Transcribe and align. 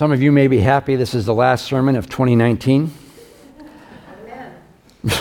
Some 0.00 0.12
of 0.12 0.22
you 0.22 0.32
may 0.32 0.48
be 0.48 0.60
happy 0.60 0.96
this 0.96 1.14
is 1.14 1.26
the 1.26 1.34
last 1.34 1.66
sermon 1.66 1.94
of 1.94 2.08
2019. 2.08 2.90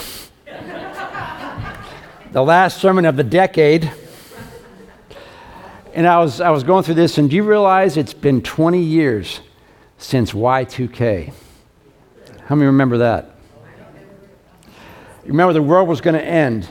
the 2.31 2.41
last 2.41 2.79
sermon 2.79 3.03
of 3.03 3.17
the 3.17 3.25
decade. 3.25 3.92
And 5.93 6.07
I 6.07 6.19
was, 6.19 6.39
I 6.39 6.51
was 6.51 6.63
going 6.63 6.85
through 6.85 6.93
this, 6.93 7.17
and 7.17 7.29
do 7.29 7.35
you 7.35 7.43
realize 7.43 7.97
it's 7.97 8.13
been 8.13 8.41
20 8.41 8.81
years 8.81 9.41
since 9.97 10.31
Y2K? 10.31 11.34
How 12.46 12.55
many 12.55 12.68
remember 12.68 13.00
that? 13.00 13.36
You 15.25 15.34
remember 15.34 15.52
the 15.52 15.61
world 15.61 15.89
was 15.89 16.00
going 16.00 16.16
to 16.16 16.23
end. 16.23 16.70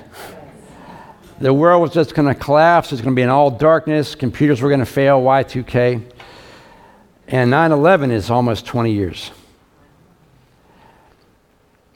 The 1.40 1.52
world 1.52 1.82
was 1.82 1.92
just 1.92 2.14
going 2.14 2.26
to 2.26 2.34
collapse. 2.34 2.90
It's 2.90 3.02
going 3.02 3.14
to 3.14 3.16
be 3.18 3.22
in 3.24 3.28
all 3.28 3.50
darkness. 3.50 4.14
Computers 4.14 4.62
were 4.62 4.70
going 4.70 4.80
to 4.80 4.86
fail, 4.86 5.20
Y2K. 5.20 6.14
And 7.28 7.50
9 7.50 7.72
11 7.72 8.10
is 8.10 8.30
almost 8.30 8.64
20 8.64 8.90
years. 8.92 9.30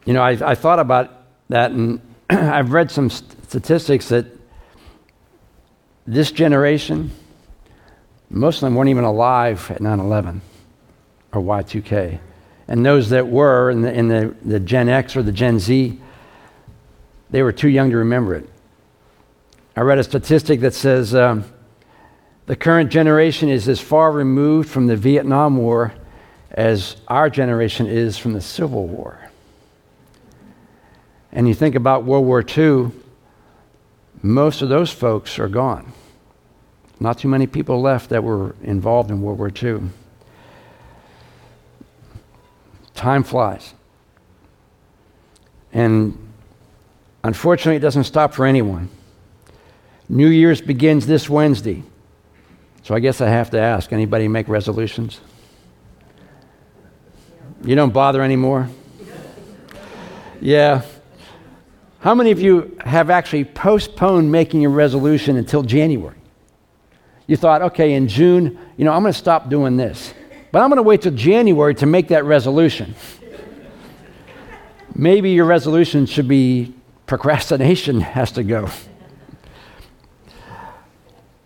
You 0.05 0.13
know, 0.13 0.23
I, 0.23 0.31
I 0.51 0.55
thought 0.55 0.79
about 0.79 1.11
that, 1.49 1.71
and 1.71 2.01
I've 2.31 2.73
read 2.73 2.91
some 2.91 3.09
statistics 3.09 4.09
that 4.09 4.27
this 6.07 6.33
generation, 6.33 7.11
most 8.29 8.57
of 8.57 8.61
them 8.63 8.75
weren't 8.75 8.91
even 8.91 9.05
alive 9.05 9.71
at 9.71 9.81
9 9.81 10.01
11 10.01 10.43
or 11.33 11.41
Y2K. 11.41 12.19
And 12.69 12.85
those 12.85 13.11
that 13.11 13.29
were 13.29 13.71
in, 13.71 13.81
the, 13.83 13.93
in 13.93 14.09
the, 14.09 14.35
the 14.45 14.61
Gen 14.61 14.89
X 14.89 15.17
or 15.17 15.23
the 15.23 15.33
Gen 15.33 15.59
Z, 15.59 15.99
they 17.31 17.43
were 17.43 17.53
too 17.53 17.69
young 17.69 17.91
to 17.91 17.97
remember 17.99 18.35
it. 18.35 18.49
I 19.75 19.81
read 19.81 19.99
a 19.99 20.05
statistic 20.05 20.61
that 20.61 20.75
says 20.75 21.15
um, 21.15 21.45
the 22.53 22.57
current 22.57 22.91
generation 22.91 23.49
is 23.49 23.67
as 23.67 23.81
far 23.81 24.13
removed 24.13 24.69
from 24.69 24.87
the 24.87 24.95
Vietnam 24.95 25.57
War 25.57 25.95
as 26.51 26.99
our 27.09 27.31
generation 27.31 27.87
is 27.87 28.19
from 28.19 28.35
the 28.35 28.43
Civil 28.43 28.87
War. 28.87 29.31
And 31.33 31.49
you 31.49 31.55
think 31.55 31.77
about 31.77 32.05
World 32.05 32.27
War 32.27 32.45
II, 32.47 32.91
most 34.21 34.61
of 34.61 34.69
those 34.69 34.93
folks 34.93 35.39
are 35.39 35.49
gone. 35.49 35.95
Not 37.01 37.17
too 37.17 37.29
many 37.29 37.47
people 37.47 37.81
left 37.81 38.11
that 38.11 38.23
were 38.23 38.55
involved 38.63 39.11
in 39.11 39.23
World 39.23 39.39
War 39.39 39.51
II. 39.51 39.89
Time 42.93 43.23
flies. 43.23 43.73
And 45.73 46.19
unfortunately, 47.25 47.77
it 47.77 47.81
doesn't 47.81 48.05
stop 48.05 48.35
for 48.35 48.45
anyone. 48.45 48.91
New 50.07 50.29
Year's 50.29 50.61
begins 50.61 51.07
this 51.07 51.31
Wednesday. 51.31 51.85
So 52.83 52.95
I 52.95 53.01
guess 53.01 53.21
I 53.21 53.29
have 53.29 53.51
to 53.51 53.61
ask 53.61 53.93
anybody 53.93 54.27
make 54.29 54.49
resolutions? 54.49 55.21
You 57.65 57.77
don't 57.77 57.93
bother 57.93 58.23
anymore? 58.23 58.69
Yeah. 60.41 60.83
How 62.01 62.17
many 62.17 62.33
of 62.33 62.41
you 62.41 62.77
have 62.85 63.11
actually 63.11 63.45
postponed 63.45 64.33
making 64.33 64.65
a 64.65 64.69
resolution 64.69 65.37
until 65.37 65.63
January? 65.63 66.17
You 67.29 67.37
thought, 67.37 67.63
okay, 67.63 67.93
in 67.93 68.09
June, 68.09 68.59
you 68.77 68.85
know, 68.85 68.93
I'm 68.93 69.03
going 69.03 69.13
to 69.13 69.19
stop 69.19 69.49
doing 69.49 69.77
this. 69.77 70.13
But 70.51 70.63
I'm 70.63 70.69
going 70.69 70.79
to 70.79 70.83
wait 70.83 71.03
till 71.03 71.15
January 71.15 71.77
to 71.77 71.87
make 71.87 72.09
that 72.09 72.25
resolution. 72.25 72.97
Maybe 74.95 75.31
your 75.31 75.47
resolution 75.47 76.07
should 76.07 76.27
be 76.27 76.75
procrastination 77.07 78.01
has 78.17 78.33
to 78.33 78.43
go. 78.43 78.69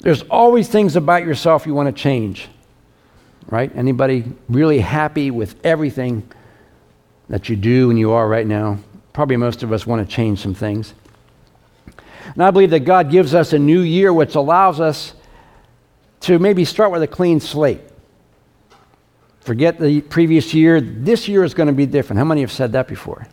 There's 0.06 0.22
always 0.30 0.68
things 0.68 0.94
about 0.94 1.24
yourself 1.24 1.66
you 1.66 1.74
want 1.74 1.88
to 1.88 2.02
change. 2.02 2.46
Right? 3.48 3.74
Anybody 3.74 4.22
really 4.48 4.78
happy 4.78 5.32
with 5.32 5.56
everything 5.66 6.30
that 7.28 7.48
you 7.48 7.56
do 7.56 7.90
and 7.90 7.98
you 7.98 8.12
are 8.12 8.28
right 8.28 8.46
now? 8.46 8.78
Probably 9.12 9.36
most 9.36 9.64
of 9.64 9.72
us 9.72 9.84
want 9.84 10.08
to 10.08 10.14
change 10.14 10.38
some 10.38 10.54
things. 10.54 10.94
And 12.34 12.40
I 12.40 12.52
believe 12.52 12.70
that 12.70 12.84
God 12.84 13.10
gives 13.10 13.34
us 13.34 13.52
a 13.52 13.58
new 13.58 13.80
year 13.80 14.12
which 14.12 14.36
allows 14.36 14.78
us 14.78 15.12
to 16.20 16.38
maybe 16.38 16.64
start 16.64 16.92
with 16.92 17.02
a 17.02 17.08
clean 17.08 17.40
slate. 17.40 17.80
Forget 19.40 19.80
the 19.80 20.02
previous 20.02 20.54
year. 20.54 20.80
This 20.80 21.26
year 21.26 21.42
is 21.42 21.52
going 21.52 21.66
to 21.66 21.72
be 21.72 21.84
different. 21.84 22.18
How 22.18 22.24
many 22.24 22.42
have 22.42 22.52
said 22.52 22.70
that 22.74 22.86
before? 22.86 23.26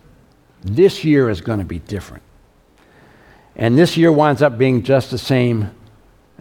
This 0.63 1.05
year 1.05 1.29
is 1.29 1.39
going 1.39 1.59
to 1.59 1.65
be 1.65 1.77
different. 1.77 2.23
And 3.55 3.77
this 3.77 3.95
year 3.95 4.11
winds 4.11 4.41
up 4.41 4.57
being 4.57 4.81
just 4.81 5.11
the 5.11 5.19
same 5.19 5.69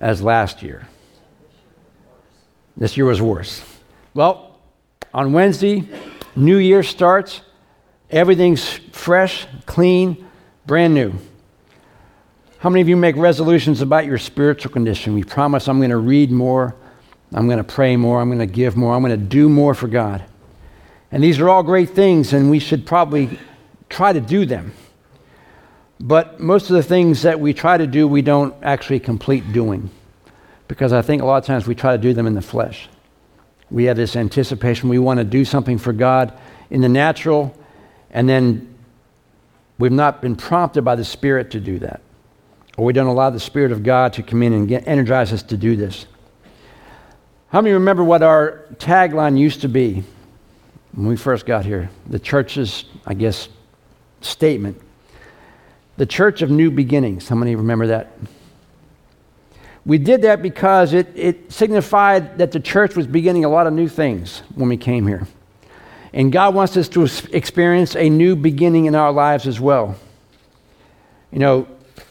as 0.02 0.20
last 0.20 0.62
year. 0.62 0.86
This 2.76 2.96
year 2.96 3.06
was 3.06 3.22
worse. 3.22 3.62
Well, 4.12 4.58
on 5.14 5.32
Wednesday, 5.32 5.88
New 6.34 6.58
Year 6.58 6.82
starts. 6.82 7.40
Everything's 8.10 8.68
fresh, 8.68 9.46
clean, 9.64 10.28
brand 10.66 10.92
new. 10.92 11.14
How 12.58 12.68
many 12.68 12.80
of 12.80 12.88
you 12.88 12.96
make 12.96 13.16
resolutions 13.16 13.80
about 13.80 14.04
your 14.04 14.18
spiritual 14.18 14.72
condition? 14.72 15.14
We 15.14 15.24
promise 15.24 15.68
I'm 15.68 15.78
going 15.78 15.90
to 15.90 15.96
read 15.96 16.30
more, 16.30 16.74
I'm 17.32 17.46
going 17.46 17.58
to 17.58 17.64
pray 17.64 17.96
more, 17.96 18.20
I'm 18.20 18.28
going 18.28 18.38
to 18.38 18.46
give 18.46 18.76
more, 18.76 18.94
I'm 18.94 19.02
going 19.02 19.18
to 19.18 19.26
do 19.26 19.48
more 19.48 19.74
for 19.74 19.88
God. 19.88 20.24
And 21.10 21.22
these 21.22 21.40
are 21.40 21.48
all 21.48 21.62
great 21.62 21.90
things, 21.90 22.32
and 22.32 22.50
we 22.50 22.58
should 22.58 22.86
probably 22.86 23.38
try 23.88 24.12
to 24.12 24.20
do 24.20 24.46
them. 24.46 24.74
But 26.02 26.40
most 26.40 26.68
of 26.68 26.74
the 26.74 26.82
things 26.82 27.22
that 27.22 27.38
we 27.38 27.54
try 27.54 27.78
to 27.78 27.86
do, 27.86 28.08
we 28.08 28.22
don't 28.22 28.52
actually 28.60 28.98
complete 28.98 29.52
doing. 29.52 29.88
Because 30.66 30.92
I 30.92 31.00
think 31.00 31.22
a 31.22 31.24
lot 31.24 31.36
of 31.36 31.44
times 31.44 31.68
we 31.68 31.76
try 31.76 31.96
to 31.96 32.02
do 32.02 32.12
them 32.12 32.26
in 32.26 32.34
the 32.34 32.42
flesh. 32.42 32.88
We 33.70 33.84
have 33.84 33.96
this 33.96 34.16
anticipation, 34.16 34.88
we 34.88 34.98
want 34.98 35.18
to 35.18 35.24
do 35.24 35.44
something 35.44 35.78
for 35.78 35.92
God 35.92 36.36
in 36.70 36.80
the 36.80 36.88
natural, 36.88 37.56
and 38.10 38.28
then 38.28 38.74
we've 39.78 39.92
not 39.92 40.20
been 40.20 40.34
prompted 40.34 40.82
by 40.82 40.96
the 40.96 41.04
Spirit 41.04 41.52
to 41.52 41.60
do 41.60 41.78
that. 41.78 42.00
Or 42.76 42.84
we 42.84 42.92
don't 42.92 43.06
allow 43.06 43.30
the 43.30 43.40
Spirit 43.40 43.70
of 43.70 43.84
God 43.84 44.12
to 44.14 44.24
come 44.24 44.42
in 44.42 44.52
and 44.52 44.66
get, 44.66 44.88
energize 44.88 45.32
us 45.32 45.44
to 45.44 45.56
do 45.56 45.76
this. 45.76 46.06
How 47.50 47.60
many 47.60 47.74
remember 47.74 48.02
what 48.02 48.22
our 48.22 48.66
tagline 48.74 49.38
used 49.38 49.60
to 49.60 49.68
be 49.68 50.02
when 50.94 51.06
we 51.06 51.16
first 51.16 51.46
got 51.46 51.64
here? 51.64 51.90
The 52.08 52.18
church's, 52.18 52.86
I 53.06 53.14
guess, 53.14 53.48
statement 54.20 54.80
the 56.02 56.06
Church 56.06 56.42
of 56.42 56.50
New 56.50 56.72
Beginnings. 56.72 57.28
How 57.28 57.36
many 57.36 57.54
remember 57.54 57.86
that? 57.86 58.10
We 59.86 59.98
did 59.98 60.22
that 60.22 60.42
because 60.42 60.94
it, 60.94 61.06
it 61.14 61.52
signified 61.52 62.38
that 62.38 62.50
the 62.50 62.58
church 62.58 62.96
was 62.96 63.06
beginning 63.06 63.44
a 63.44 63.48
lot 63.48 63.68
of 63.68 63.72
new 63.72 63.86
things 63.86 64.42
when 64.56 64.68
we 64.68 64.76
came 64.76 65.06
here. 65.06 65.28
And 66.12 66.32
God 66.32 66.56
wants 66.56 66.76
us 66.76 66.88
to 66.88 67.08
experience 67.30 67.94
a 67.94 68.10
new 68.10 68.34
beginning 68.34 68.86
in 68.86 68.96
our 68.96 69.12
lives 69.12 69.46
as 69.46 69.60
well. 69.60 69.94
You 71.30 71.38
know, 71.38 71.68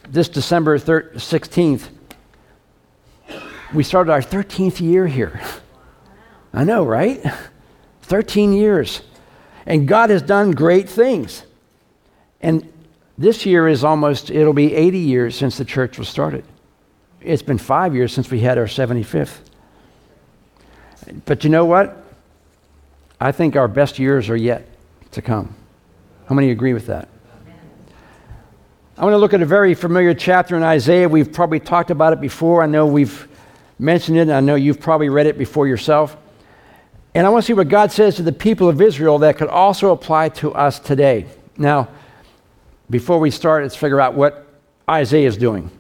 this 0.08 0.30
December 0.30 0.80
16th, 0.80 1.90
we 3.74 3.84
started 3.84 4.14
our 4.14 4.22
13th 4.22 4.80
year 4.80 5.06
here. 5.06 5.42
I 6.54 6.64
know, 6.64 6.86
right? 6.86 7.22
13 8.04 8.54
years. 8.54 9.02
And 9.66 9.86
God 9.86 10.12
has 10.12 10.22
done 10.22 10.52
great 10.52 10.88
things. 10.88 11.44
And 12.40 12.71
this 13.22 13.46
year 13.46 13.68
is 13.68 13.84
almost, 13.84 14.30
it'll 14.30 14.54
be 14.54 14.74
80 14.74 14.98
years 14.98 15.36
since 15.36 15.58
the 15.58 15.66
church 15.66 15.98
was 15.98 16.10
started. 16.10 16.44
It's 17.22 17.44
been 17.44 17.58
five 17.58 17.94
years 17.96 18.14
since 18.14 18.32
we 18.32 18.40
had 18.40 18.58
our 18.58 18.66
75th. 18.66 19.40
But 21.26 21.44
you 21.44 21.50
know 21.50 21.66
what? 21.66 22.04
I 23.20 23.32
think 23.32 23.56
our 23.56 23.68
best 23.68 24.00
years 24.00 24.30
are 24.30 24.36
yet 24.36 24.68
to 25.12 25.22
come. 25.22 25.56
How 26.28 26.36
many 26.36 26.50
agree 26.50 26.74
with 26.74 26.88
that? 26.88 27.10
I 28.98 29.04
want 29.04 29.14
to 29.14 29.18
look 29.18 29.34
at 29.34 29.42
a 29.42 29.46
very 29.46 29.74
familiar 29.74 30.14
chapter 30.14 30.56
in 30.56 30.64
Isaiah. 30.64 31.08
We've 31.08 31.32
probably 31.32 31.60
talked 31.60 31.92
about 31.92 32.14
it 32.14 32.22
before. 32.22 32.64
I 32.64 32.66
know 32.66 32.86
we've 32.86 33.28
mentioned 33.80 34.18
it, 34.18 34.30
I 34.30 34.40
know 34.40 34.56
you've 34.56 34.80
probably 34.80 35.10
read 35.10 35.26
it 35.26 35.38
before 35.38 35.68
yourself. 35.68 36.16
And 37.14 37.26
I 37.26 37.30
want 37.30 37.44
to 37.44 37.48
see 37.48 37.54
what 37.54 37.68
God 37.68 37.92
says 37.92 38.16
to 38.16 38.24
the 38.24 38.32
people 38.32 38.70
of 38.70 38.80
Israel 38.80 39.20
that 39.20 39.38
could 39.38 39.50
also 39.50 39.92
apply 39.92 40.30
to 40.30 40.54
us 40.54 40.80
today. 40.80 41.26
Now, 41.58 41.90
before 42.92 43.20
we 43.20 43.32
start, 43.32 43.64
let's 43.64 43.76
figure 43.76 44.00
out 44.00 44.14
what 44.14 44.46
Isaiah 44.88 45.28
is 45.28 45.38
doing. 45.38 45.72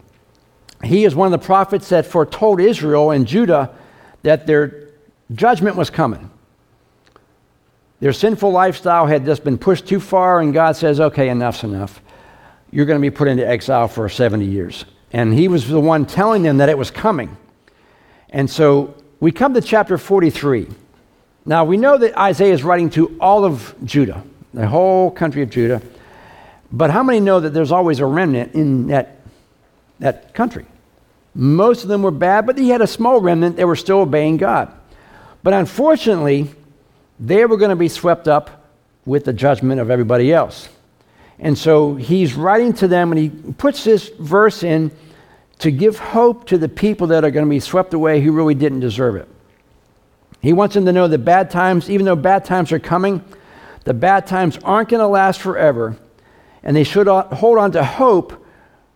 He 0.83 1.05
is 1.05 1.13
one 1.13 1.31
of 1.31 1.39
the 1.39 1.45
prophets 1.45 1.89
that 1.89 2.05
foretold 2.05 2.59
Israel 2.59 3.11
and 3.11 3.27
Judah 3.27 3.75
that 4.23 4.47
their 4.47 4.87
judgment 5.33 5.75
was 5.75 5.89
coming. 5.89 6.31
Their 7.99 8.13
sinful 8.13 8.51
lifestyle 8.51 9.05
had 9.05 9.25
just 9.25 9.43
been 9.43 9.59
pushed 9.59 9.85
too 9.85 9.99
far, 9.99 10.39
and 10.39 10.53
God 10.53 10.75
says, 10.75 10.99
okay, 10.99 11.29
enough's 11.29 11.63
enough. 11.63 12.01
You're 12.71 12.87
going 12.87 12.99
to 12.99 13.01
be 13.01 13.15
put 13.15 13.27
into 13.27 13.47
exile 13.47 13.87
for 13.87 14.09
70 14.09 14.45
years. 14.45 14.85
And 15.13 15.33
he 15.33 15.47
was 15.47 15.67
the 15.67 15.79
one 15.79 16.05
telling 16.05 16.41
them 16.41 16.57
that 16.57 16.69
it 16.69 16.77
was 16.77 16.89
coming. 16.89 17.37
And 18.29 18.49
so 18.49 18.95
we 19.19 19.31
come 19.31 19.53
to 19.53 19.61
chapter 19.61 19.97
43. 19.97 20.67
Now, 21.45 21.65
we 21.65 21.77
know 21.77 21.97
that 21.97 22.17
Isaiah 22.17 22.53
is 22.53 22.63
writing 22.63 22.89
to 22.91 23.15
all 23.19 23.43
of 23.45 23.75
Judah, 23.83 24.23
the 24.53 24.67
whole 24.67 25.11
country 25.11 25.43
of 25.43 25.49
Judah. 25.49 25.81
But 26.71 26.89
how 26.89 27.03
many 27.03 27.19
know 27.19 27.39
that 27.39 27.53
there's 27.53 27.71
always 27.71 28.00
a 28.00 28.06
remnant 28.06 28.53
in 28.53 28.88
that, 28.88 29.19
that 30.00 30.33
country? 30.33 30.65
Most 31.33 31.83
of 31.83 31.89
them 31.89 32.01
were 32.01 32.12
bad, 32.12 32.45
but 32.45 32.57
he 32.57 32.69
had 32.69 32.81
a 32.81 32.88
small 32.88 33.19
remnant 33.21 33.57
that 33.57 33.68
were 33.68 33.75
still 33.75 34.00
obeying 34.00 34.38
God. 34.38 34.71
But 35.44 35.53
unfortunately, 35.53 36.50
they 37.19 37.45
were 37.45 37.57
going 37.57 37.69
to 37.69 37.75
be 37.75 37.88
swept 37.88 38.27
up 38.27 38.65
with 39.06 39.25
the 39.25 39.33
judgment 39.33 39.81
of 39.81 39.89
everybody 39.89 40.33
else. 40.33 40.69
And 41.39 41.57
so 41.57 41.95
he's 41.95 42.35
writing 42.35 42.74
to 42.74 42.88
them 42.88 43.12
and 43.12 43.19
he 43.19 43.29
puts 43.53 43.83
this 43.83 44.09
verse 44.19 44.63
in 44.63 44.91
to 45.59 45.71
give 45.71 45.97
hope 45.97 46.47
to 46.47 46.57
the 46.57 46.69
people 46.69 47.07
that 47.07 47.24
are 47.24 47.31
going 47.31 47.45
to 47.45 47.50
be 47.50 47.59
swept 47.59 47.94
away 47.94 48.21
who 48.21 48.31
really 48.31 48.56
didn't 48.56 48.79
deserve 48.79 49.15
it. 49.15 49.27
He 50.41 50.53
wants 50.53 50.75
them 50.75 50.85
to 50.85 50.91
know 50.91 51.07
that 51.07 51.19
bad 51.19 51.51
times, 51.51 51.89
even 51.89 52.06
though 52.06 52.15
bad 52.15 52.45
times 52.45 52.71
are 52.71 52.79
coming, 52.79 53.24
the 53.83 53.94
bad 53.94 54.27
times 54.27 54.57
aren't 54.63 54.89
going 54.89 55.01
to 55.01 55.07
last 55.07 55.39
forever, 55.39 55.97
and 56.63 56.75
they 56.75 56.83
should 56.83 57.07
hold 57.07 57.57
on 57.57 57.71
to 57.71 57.83
hope 57.83 58.45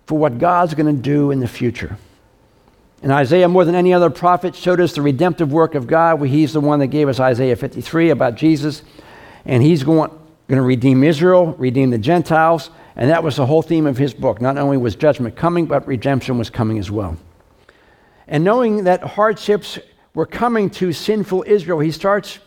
for 0.06 0.18
what 0.18 0.38
God's 0.38 0.74
going 0.74 0.96
to 0.96 1.02
do 1.02 1.32
in 1.32 1.40
the 1.40 1.48
future. 1.48 1.98
And 3.02 3.12
Isaiah, 3.12 3.48
more 3.48 3.66
than 3.66 3.76
any 3.76 3.94
other 3.94 4.10
prophet, 4.10 4.56
showed 4.56 4.80
us 4.80 4.94
the 4.94 5.02
redemptive 5.02 5.52
work 5.52 5.76
of 5.76 5.88
God. 5.88 6.22
He's 6.24 6.54
the 6.54 6.62
one 6.62 6.80
that 6.80 6.88
gave 6.88 7.08
us 7.08 7.20
Isaiah 7.20 7.56
53 7.56 8.10
about 8.10 8.36
Jesus. 8.36 8.82
And 9.46 9.62
he's 9.62 9.84
going, 9.84 10.10
going 10.48 10.58
to 10.58 10.64
redeem 10.64 11.04
Israel, 11.04 11.54
redeem 11.54 11.92
the 11.92 11.98
Gentiles. 11.98 12.70
And 12.96 13.10
that 13.10 13.24
was 13.24 13.36
the 13.36 13.46
whole 13.46 13.62
theme 13.62 13.86
of 13.86 13.98
his 13.98 14.14
book. 14.14 14.42
Not 14.42 14.58
only 14.58 14.78
was 14.78 14.96
judgment 14.96 15.36
coming, 15.36 15.66
but 15.66 15.86
redemption 15.88 16.38
was 16.38 16.50
coming 16.50 16.80
as 16.80 16.90
well. 16.90 17.18
And 18.28 18.44
knowing 18.44 18.86
that 18.86 19.04
hardships 19.04 19.78
were 20.14 20.26
coming 20.26 20.70
to 20.72 20.94
sinful 20.94 21.44
Israel, 21.46 21.80
he 21.80 21.92
starts 21.92 22.40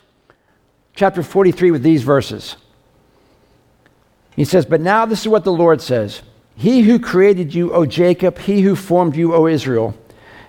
chapter 0.97 1.23
43 1.23 1.71
with 1.71 1.83
these 1.83 2.03
verses. 2.03 2.57
He 4.39 4.45
says, 4.45 4.65
But 4.65 4.81
now 4.81 5.05
this 5.05 5.23
is 5.23 5.29
what 5.29 5.43
the 5.43 5.53
Lord 5.53 5.83
says 5.83 6.23
He 6.55 6.83
who 6.83 7.01
created 7.01 7.53
you, 7.53 7.73
O 7.73 7.85
Jacob, 7.85 8.39
he 8.39 8.61
who 8.61 8.77
formed 8.77 9.17
you, 9.17 9.35
O 9.35 9.49
Israel, 9.49 9.99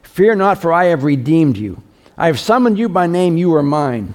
fear 0.03 0.35
not, 0.35 0.61
for 0.61 0.71
I 0.71 0.85
have 0.85 1.03
redeemed 1.03 1.57
you. 1.57 1.81
I 2.15 2.27
have 2.27 2.39
summoned 2.39 2.77
you 2.77 2.87
by 2.87 3.07
name, 3.07 3.35
you 3.35 3.51
are 3.55 3.63
mine. 3.63 4.13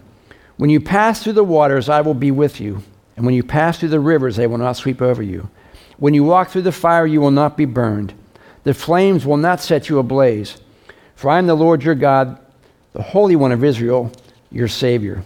When 0.58 0.70
you 0.70 0.78
pass 0.80 1.24
through 1.24 1.32
the 1.32 1.42
waters, 1.42 1.88
I 1.88 2.02
will 2.02 2.14
be 2.14 2.30
with 2.30 2.60
you. 2.60 2.84
And 3.16 3.26
when 3.26 3.34
you 3.34 3.42
pass 3.42 3.80
through 3.80 3.88
the 3.88 3.98
rivers, 3.98 4.36
they 4.36 4.46
will 4.46 4.58
not 4.58 4.76
sweep 4.76 5.02
over 5.02 5.24
you. 5.24 5.50
When 5.98 6.14
you 6.14 6.22
walk 6.22 6.50
through 6.50 6.62
the 6.62 6.70
fire, 6.70 7.04
you 7.04 7.20
will 7.20 7.32
not 7.32 7.56
be 7.56 7.64
burned. 7.64 8.14
The 8.62 8.74
flames 8.74 9.26
will 9.26 9.38
not 9.38 9.60
set 9.60 9.88
you 9.88 9.98
ablaze. 9.98 10.56
For 11.16 11.30
I 11.30 11.38
am 11.38 11.48
the 11.48 11.56
Lord 11.56 11.82
your 11.82 11.96
God, 11.96 12.38
the 12.92 13.02
Holy 13.02 13.34
One 13.34 13.50
of 13.50 13.64
Israel, 13.64 14.12
your 14.52 14.68
Savior. 14.68 15.24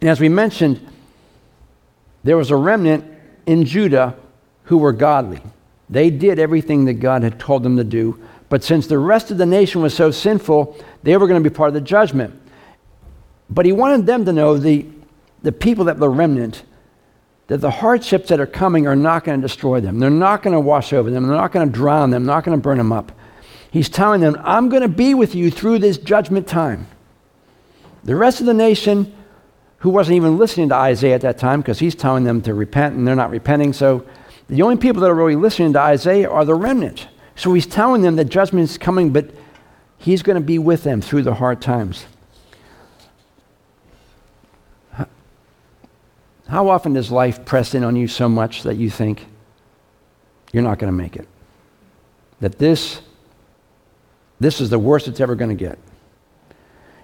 And 0.00 0.08
as 0.08 0.20
we 0.20 0.30
mentioned, 0.30 0.80
there 2.24 2.38
was 2.38 2.50
a 2.50 2.56
remnant 2.56 3.11
in 3.52 3.66
Judah 3.66 4.16
who 4.64 4.78
were 4.78 4.92
godly. 4.92 5.42
They 5.90 6.08
did 6.08 6.38
everything 6.38 6.86
that 6.86 6.94
God 6.94 7.22
had 7.22 7.38
told 7.38 7.62
them 7.62 7.76
to 7.76 7.84
do. 7.84 8.18
But 8.48 8.64
since 8.64 8.86
the 8.86 8.98
rest 8.98 9.30
of 9.30 9.36
the 9.36 9.44
nation 9.44 9.82
was 9.82 9.94
so 9.94 10.10
sinful, 10.10 10.82
they 11.02 11.18
were 11.18 11.26
going 11.26 11.42
to 11.42 11.48
be 11.48 11.54
part 11.54 11.68
of 11.68 11.74
the 11.74 11.82
judgment. 11.82 12.34
But 13.50 13.66
he 13.66 13.72
wanted 13.72 14.06
them 14.06 14.24
to 14.24 14.32
know, 14.32 14.56
the, 14.56 14.86
the 15.42 15.52
people 15.52 15.84
that 15.84 15.98
were 15.98 16.10
remnant, 16.10 16.62
that 17.48 17.58
the 17.58 17.70
hardships 17.70 18.30
that 18.30 18.40
are 18.40 18.46
coming 18.46 18.86
are 18.86 18.96
not 18.96 19.24
going 19.24 19.38
to 19.38 19.46
destroy 19.46 19.82
them. 19.82 19.98
They're 19.98 20.08
not 20.08 20.42
going 20.42 20.54
to 20.54 20.60
wash 20.60 20.94
over 20.94 21.10
them. 21.10 21.26
They're 21.26 21.36
not 21.36 21.52
going 21.52 21.66
to 21.68 21.72
drown 21.72 22.08
them. 22.08 22.24
They're 22.24 22.34
not 22.34 22.44
going 22.44 22.56
to 22.56 22.62
burn 22.62 22.78
them 22.78 22.92
up. 22.92 23.12
He's 23.70 23.90
telling 23.90 24.22
them, 24.22 24.40
I'm 24.42 24.70
going 24.70 24.82
to 24.82 24.88
be 24.88 25.12
with 25.12 25.34
you 25.34 25.50
through 25.50 25.80
this 25.80 25.98
judgment 25.98 26.46
time. 26.46 26.86
The 28.04 28.16
rest 28.16 28.40
of 28.40 28.46
the 28.46 28.54
nation, 28.54 29.14
who 29.82 29.90
wasn't 29.90 30.14
even 30.14 30.38
listening 30.38 30.68
to 30.68 30.76
Isaiah 30.76 31.16
at 31.16 31.22
that 31.22 31.38
time, 31.38 31.60
because 31.60 31.80
he's 31.80 31.96
telling 31.96 32.22
them 32.22 32.40
to 32.42 32.54
repent 32.54 32.94
and 32.94 33.06
they're 33.06 33.16
not 33.16 33.30
repenting. 33.30 33.72
So 33.72 34.06
the 34.48 34.62
only 34.62 34.76
people 34.76 35.02
that 35.02 35.10
are 35.10 35.14
really 35.14 35.34
listening 35.34 35.72
to 35.72 35.80
Isaiah 35.80 36.30
are 36.30 36.44
the 36.44 36.54
remnant. 36.54 37.08
So 37.34 37.52
he's 37.52 37.66
telling 37.66 38.02
them 38.02 38.14
that 38.14 38.26
judgment 38.26 38.70
is 38.70 38.78
coming, 38.78 39.12
but 39.12 39.30
he's 39.98 40.22
going 40.22 40.36
to 40.36 40.44
be 40.44 40.56
with 40.56 40.84
them 40.84 41.00
through 41.00 41.22
the 41.22 41.34
hard 41.34 41.60
times. 41.60 42.06
How 46.46 46.68
often 46.68 46.92
does 46.92 47.10
life 47.10 47.44
press 47.44 47.74
in 47.74 47.82
on 47.82 47.96
you 47.96 48.06
so 48.06 48.28
much 48.28 48.62
that 48.62 48.76
you 48.76 48.88
think 48.88 49.26
you're 50.52 50.62
not 50.62 50.78
going 50.78 50.92
to 50.92 50.96
make 50.96 51.16
it? 51.16 51.26
That 52.38 52.58
this 52.58 53.00
this 54.38 54.60
is 54.60 54.70
the 54.70 54.78
worst 54.78 55.08
it's 55.08 55.20
ever 55.20 55.34
going 55.34 55.56
to 55.56 55.64
get. 55.64 55.78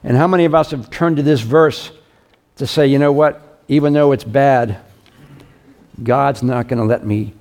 And 0.04 0.16
how 0.16 0.26
many 0.28 0.44
of 0.44 0.54
us 0.54 0.70
have 0.70 0.90
turned 0.90 1.16
to 1.16 1.22
this 1.22 1.40
verse 1.40 1.90
to 2.58 2.66
say, 2.66 2.86
you 2.86 2.98
know 2.98 3.12
what? 3.12 3.60
Even 3.68 3.92
though 3.92 4.12
it's 4.12 4.24
bad, 4.24 4.80
God's 6.02 6.42
not 6.42 6.68
going 6.68 6.78
to 6.78 6.84
let 6.84 7.04
me 7.04 7.34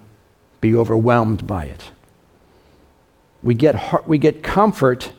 be 0.61 0.75
overwhelmed 0.75 1.45
by 1.45 1.65
it. 1.65 1.91
We 3.43 3.53
get, 3.53 4.07
we 4.07 4.17
get 4.17 4.41
comfort 4.41 5.11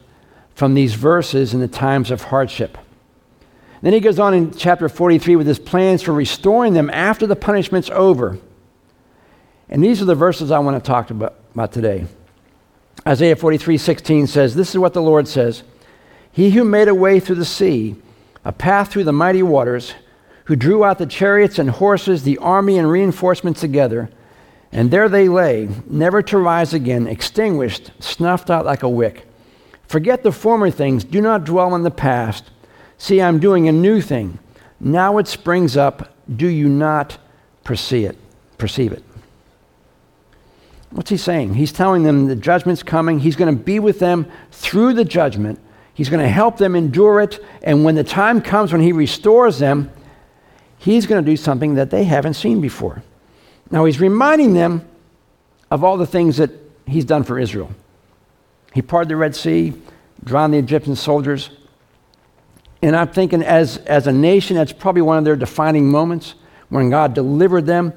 from 0.55 0.75
these 0.75 0.95
verses 0.95 1.55
in 1.55 1.61
the 1.61 1.69
times 1.69 2.11
of 2.11 2.25
hardship. 2.25 2.77
Then 3.81 3.93
he 3.93 4.00
goes 4.00 4.19
on 4.19 4.35
in 4.35 4.53
chapter 4.53 4.89
43 4.89 5.37
with 5.37 5.47
his 5.47 5.61
plans 5.61 6.03
for 6.03 6.12
restoring 6.12 6.73
them 6.73 6.91
after 6.91 7.27
the 7.27 7.37
punishment's 7.37 7.91
over. 7.91 8.39
And 9.69 9.85
these 9.85 10.03
are 10.03 10.05
the 10.05 10.17
verses 10.17 10.50
I 10.50 10.59
want 10.59 10.83
to 10.83 10.87
talk 10.87 11.11
about, 11.11 11.37
about 11.55 11.73
today. 11.73 12.06
Isaiah 13.06 13.37
43 13.37 13.79
16 13.79 14.27
says, 14.27 14.55
This 14.55 14.71
is 14.71 14.79
what 14.79 14.95
the 14.95 15.03
Lord 15.03 15.29
says 15.29 15.62
He 16.33 16.50
who 16.50 16.65
made 16.65 16.89
a 16.89 16.95
way 16.95 17.21
through 17.21 17.37
the 17.37 17.45
sea, 17.45 17.95
a 18.49 18.53
path 18.53 18.91
through 18.91 19.05
the 19.05 19.12
mighty 19.12 19.43
waters, 19.43 19.93
who 20.47 20.56
drew 20.56 20.83
out 20.83 20.97
the 20.97 21.05
chariots 21.05 21.59
and 21.59 21.69
horses, 21.69 22.23
the 22.23 22.39
army 22.39 22.79
and 22.79 22.91
reinforcements 22.91 23.61
together, 23.61 24.09
and 24.73 24.91
there 24.91 25.06
they 25.06 25.29
lay, 25.29 25.69
never 25.87 26.23
to 26.23 26.39
rise 26.39 26.73
again, 26.73 27.06
extinguished, 27.06 27.91
snuffed 28.00 28.49
out 28.49 28.65
like 28.65 28.83
a 28.83 28.89
wick. 28.89 29.27
Forget 29.87 30.23
the 30.23 30.33
former 30.33 30.71
things, 30.71 31.05
do 31.05 31.21
not 31.21 31.45
dwell 31.45 31.75
on 31.75 31.83
the 31.83 31.91
past. 31.91 32.50
See, 32.97 33.21
I'm 33.21 33.39
doing 33.39 33.69
a 33.69 33.73
new 33.73 34.00
thing. 34.00 34.39
Now 34.81 35.19
it 35.19 35.29
springs 35.29 35.77
up. 35.77 36.15
Do 36.35 36.47
you 36.47 36.71
not 36.71 37.19
perceive 37.65 38.09
it? 38.09 38.19
Perceive 38.56 38.93
it. 38.93 39.05
What's 40.89 41.11
he 41.11 41.19
saying? 41.19 41.53
He's 41.53 41.73
telling 41.73 42.03
them 42.03 42.29
the 42.29 42.37
judgment's 42.37 42.83
coming. 42.83 43.19
He's 43.19 43.37
going 43.37 43.55
to 43.55 43.62
be 43.62 43.79
with 43.79 43.99
them 43.99 44.27
through 44.53 44.95
the 44.95 45.05
judgment. 45.05 45.61
He's 45.99 46.09
going 46.09 46.23
to 46.23 46.29
help 46.29 46.59
them 46.59 46.77
endure 46.77 47.21
it. 47.21 47.45
And 47.61 47.83
when 47.83 47.97
the 47.97 48.05
time 48.05 48.41
comes 48.41 48.71
when 48.71 48.81
he 48.81 48.93
restores 48.93 49.59
them, 49.59 49.91
he's 50.79 51.06
going 51.06 51.25
to 51.25 51.29
do 51.29 51.37
something 51.37 51.75
that 51.75 51.91
they 51.91 52.05
haven't 52.05 52.35
seen 52.35 52.61
before. 52.61 53.03
Now, 53.73 53.85
he's 53.85 53.99
reminding 53.99 54.55
them 54.55 54.89
of 55.73 55.83
all 55.83 55.97
the 55.97 56.06
things 56.06 56.37
that 56.37 56.53
he's 56.87 57.05
done 57.05 57.25
for 57.25 57.37
Israel. 57.37 57.73
He 58.73 58.81
parted 58.81 59.09
the 59.09 59.17
Red 59.17 59.35
Sea, 59.35 59.73
drowned 60.23 60.55
the 60.55 60.59
Egyptian 60.59 60.95
soldiers. 60.95 61.50
And 62.81 62.95
I'm 62.95 63.09
thinking, 63.09 63.43
as, 63.43 63.79
as 63.79 64.06
a 64.06 64.12
nation, 64.12 64.55
that's 64.55 64.73
probably 64.73 65.03
one 65.03 65.19
of 65.19 65.25
their 65.25 65.35
defining 65.35 65.91
moments 65.91 66.37
when 66.69 66.91
God 66.91 67.12
delivered 67.12 67.67
them 67.67 67.93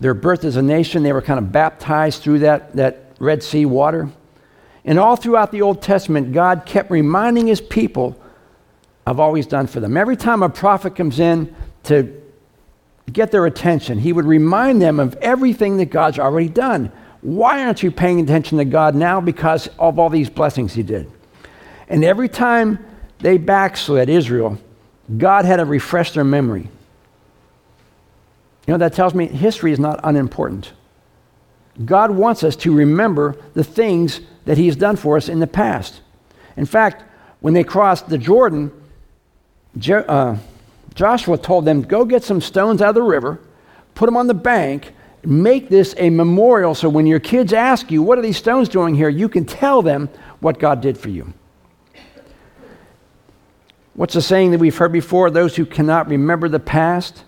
their 0.00 0.14
birth 0.14 0.42
as 0.42 0.56
a 0.56 0.62
nation. 0.62 1.04
They 1.04 1.12
were 1.12 1.22
kind 1.22 1.38
of 1.38 1.52
baptized 1.52 2.24
through 2.24 2.40
that, 2.40 2.74
that 2.74 3.12
Red 3.20 3.44
Sea 3.44 3.66
water. 3.66 4.10
And 4.86 5.00
all 5.00 5.16
throughout 5.16 5.50
the 5.50 5.62
Old 5.62 5.82
Testament, 5.82 6.32
God 6.32 6.62
kept 6.64 6.90
reminding 6.90 7.48
his 7.48 7.60
people 7.60 8.16
of 9.04 9.18
all 9.18 9.34
he's 9.34 9.46
done 9.46 9.66
for 9.66 9.80
them. 9.80 9.96
Every 9.96 10.16
time 10.16 10.42
a 10.42 10.48
prophet 10.48 10.94
comes 10.94 11.18
in 11.18 11.54
to 11.84 12.22
get 13.12 13.32
their 13.32 13.46
attention, 13.46 13.98
he 13.98 14.12
would 14.12 14.24
remind 14.24 14.80
them 14.80 15.00
of 15.00 15.14
everything 15.16 15.76
that 15.78 15.86
God's 15.86 16.20
already 16.20 16.48
done. 16.48 16.92
Why 17.20 17.64
aren't 17.64 17.82
you 17.82 17.90
paying 17.90 18.20
attention 18.20 18.58
to 18.58 18.64
God 18.64 18.94
now? 18.94 19.20
Because 19.20 19.68
of 19.78 19.98
all 19.98 20.08
these 20.08 20.30
blessings 20.30 20.72
he 20.72 20.84
did. 20.84 21.10
And 21.88 22.04
every 22.04 22.28
time 22.28 22.84
they 23.18 23.38
backslid, 23.38 24.08
Israel, 24.08 24.58
God 25.16 25.44
had 25.44 25.56
to 25.56 25.64
refresh 25.64 26.12
their 26.12 26.24
memory. 26.24 26.68
You 28.66 28.72
know, 28.72 28.78
that 28.78 28.92
tells 28.92 29.14
me 29.14 29.26
history 29.26 29.72
is 29.72 29.78
not 29.78 30.00
unimportant. 30.04 30.72
God 31.84 32.10
wants 32.10 32.42
us 32.42 32.56
to 32.56 32.74
remember 32.74 33.36
the 33.54 33.64
things 33.64 34.20
that 34.44 34.56
He 34.56 34.66
has 34.66 34.76
done 34.76 34.96
for 34.96 35.16
us 35.16 35.28
in 35.28 35.40
the 35.40 35.46
past. 35.46 36.00
In 36.56 36.64
fact, 36.64 37.04
when 37.40 37.54
they 37.54 37.64
crossed 37.64 38.08
the 38.08 38.18
Jordan, 38.18 38.72
uh, 39.90 40.36
Joshua 40.94 41.36
told 41.36 41.64
them, 41.64 41.82
Go 41.82 42.04
get 42.04 42.24
some 42.24 42.40
stones 42.40 42.80
out 42.80 42.90
of 42.90 42.94
the 42.94 43.02
river, 43.02 43.40
put 43.94 44.06
them 44.06 44.16
on 44.16 44.26
the 44.26 44.34
bank, 44.34 44.92
make 45.22 45.68
this 45.68 45.94
a 45.98 46.08
memorial 46.08 46.74
so 46.74 46.88
when 46.88 47.06
your 47.06 47.20
kids 47.20 47.52
ask 47.52 47.90
you, 47.90 48.02
What 48.02 48.18
are 48.18 48.22
these 48.22 48.38
stones 48.38 48.68
doing 48.68 48.94
here? 48.94 49.08
you 49.08 49.28
can 49.28 49.44
tell 49.44 49.82
them 49.82 50.08
what 50.40 50.58
God 50.58 50.80
did 50.80 50.96
for 50.96 51.10
you. 51.10 51.32
What's 53.94 54.14
the 54.14 54.22
saying 54.22 54.50
that 54.50 54.58
we've 54.58 54.76
heard 54.76 54.92
before? 54.92 55.30
Those 55.30 55.56
who 55.56 55.64
cannot 55.64 56.08
remember 56.08 56.48
the 56.48 56.60
past 56.60 57.24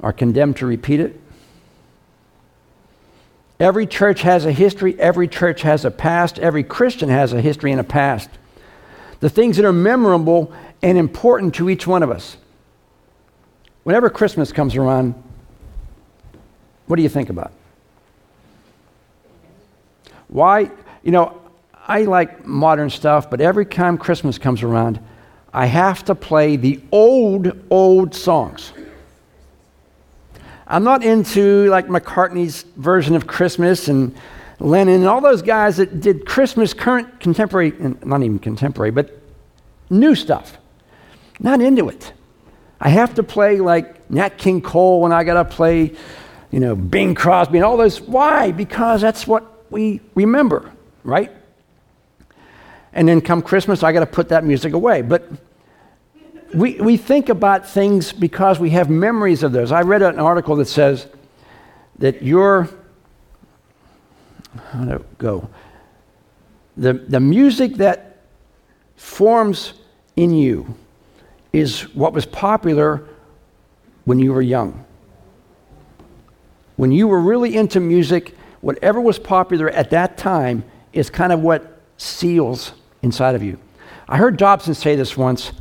are 0.00 0.12
condemned 0.12 0.56
to 0.58 0.66
repeat 0.66 1.00
it. 1.00 1.20
Every 3.60 3.86
church 3.86 4.22
has 4.22 4.44
a 4.44 4.52
history, 4.52 4.98
every 5.00 5.26
church 5.26 5.62
has 5.62 5.84
a 5.84 5.90
past, 5.90 6.38
every 6.38 6.62
Christian 6.62 7.08
has 7.08 7.32
a 7.32 7.40
history 7.40 7.72
and 7.72 7.80
a 7.80 7.84
past. 7.84 8.30
The 9.20 9.28
things 9.28 9.56
that 9.56 9.64
are 9.64 9.72
memorable 9.72 10.52
and 10.80 10.96
important 10.96 11.54
to 11.56 11.68
each 11.68 11.86
one 11.86 12.04
of 12.04 12.10
us. 12.10 12.36
Whenever 13.82 14.10
Christmas 14.10 14.52
comes 14.52 14.76
around, 14.76 15.14
what 16.86 16.96
do 16.96 17.02
you 17.02 17.08
think 17.08 17.30
about? 17.30 17.52
Why? 20.28 20.70
You 21.02 21.10
know, 21.10 21.40
I 21.74 22.02
like 22.02 22.46
modern 22.46 22.90
stuff, 22.90 23.28
but 23.28 23.40
every 23.40 23.66
time 23.66 23.98
Christmas 23.98 24.38
comes 24.38 24.62
around, 24.62 25.00
I 25.52 25.66
have 25.66 26.04
to 26.04 26.14
play 26.14 26.56
the 26.56 26.80
old, 26.92 27.52
old 27.70 28.14
songs. 28.14 28.72
I'm 30.68 30.84
not 30.84 31.02
into 31.02 31.66
like 31.70 31.88
McCartney's 31.88 32.62
version 32.76 33.16
of 33.16 33.26
Christmas 33.26 33.88
and 33.88 34.14
Lennon 34.60 34.96
and 34.96 35.06
all 35.06 35.22
those 35.22 35.40
guys 35.40 35.78
that 35.78 36.00
did 36.00 36.26
Christmas 36.26 36.74
current 36.74 37.20
contemporary, 37.20 37.72
not 38.04 38.22
even 38.22 38.38
contemporary, 38.38 38.90
but 38.90 39.18
new 39.88 40.14
stuff. 40.14 40.58
Not 41.40 41.62
into 41.62 41.88
it. 41.88 42.12
I 42.80 42.90
have 42.90 43.14
to 43.14 43.22
play 43.22 43.60
like 43.60 44.10
Nat 44.10 44.36
King 44.36 44.60
Cole 44.60 45.00
when 45.00 45.12
I 45.12 45.24
got 45.24 45.34
to 45.34 45.44
play, 45.44 45.94
you 46.50 46.60
know, 46.60 46.76
Bing 46.76 47.14
Crosby 47.14 47.58
and 47.58 47.64
all 47.64 47.76
those. 47.76 48.00
Why? 48.00 48.52
Because 48.52 49.00
that's 49.00 49.26
what 49.26 49.70
we 49.70 50.00
remember, 50.14 50.70
right? 51.02 51.32
And 52.92 53.08
then 53.08 53.20
come 53.20 53.40
Christmas, 53.40 53.82
I 53.82 53.92
got 53.92 54.00
to 54.00 54.06
put 54.06 54.28
that 54.30 54.44
music 54.44 54.74
away. 54.74 55.02
But 55.02 55.30
we, 56.54 56.74
we 56.80 56.96
think 56.96 57.28
about 57.28 57.68
things 57.68 58.12
because 58.12 58.58
we 58.58 58.70
have 58.70 58.88
memories 58.88 59.42
of 59.42 59.52
those. 59.52 59.72
I 59.72 59.82
read 59.82 60.02
an 60.02 60.18
article 60.18 60.56
that 60.56 60.66
says 60.66 61.06
that 61.98 62.22
your, 62.22 62.68
how 64.72 64.84
to 64.84 65.04
go? 65.18 65.48
The, 66.76 66.94
the 66.94 67.20
music 67.20 67.74
that 67.74 68.18
forms 68.96 69.74
in 70.16 70.34
you 70.34 70.74
is 71.52 71.94
what 71.94 72.12
was 72.12 72.24
popular 72.26 73.06
when 74.04 74.18
you 74.18 74.32
were 74.32 74.42
young. 74.42 74.84
When 76.76 76.92
you 76.92 77.08
were 77.08 77.20
really 77.20 77.56
into 77.56 77.80
music, 77.80 78.34
whatever 78.60 79.00
was 79.00 79.18
popular 79.18 79.68
at 79.70 79.90
that 79.90 80.16
time 80.16 80.64
is 80.92 81.10
kind 81.10 81.32
of 81.32 81.40
what 81.40 81.80
seals 81.96 82.72
inside 83.02 83.34
of 83.34 83.42
you. 83.42 83.58
I 84.08 84.16
heard 84.16 84.36
Dobson 84.36 84.74
say 84.74 84.96
this 84.96 85.16
once. 85.16 85.52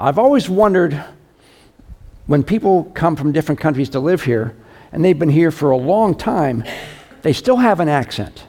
I've 0.00 0.18
always 0.18 0.48
wondered 0.48 1.02
when 2.26 2.44
people 2.44 2.84
come 2.94 3.16
from 3.16 3.32
different 3.32 3.60
countries 3.60 3.88
to 3.90 4.00
live 4.00 4.22
here 4.22 4.54
and 4.92 5.04
they've 5.04 5.18
been 5.18 5.28
here 5.28 5.50
for 5.50 5.70
a 5.70 5.76
long 5.76 6.14
time, 6.14 6.62
they 7.22 7.32
still 7.32 7.56
have 7.56 7.80
an 7.80 7.88
accent. 7.88 8.44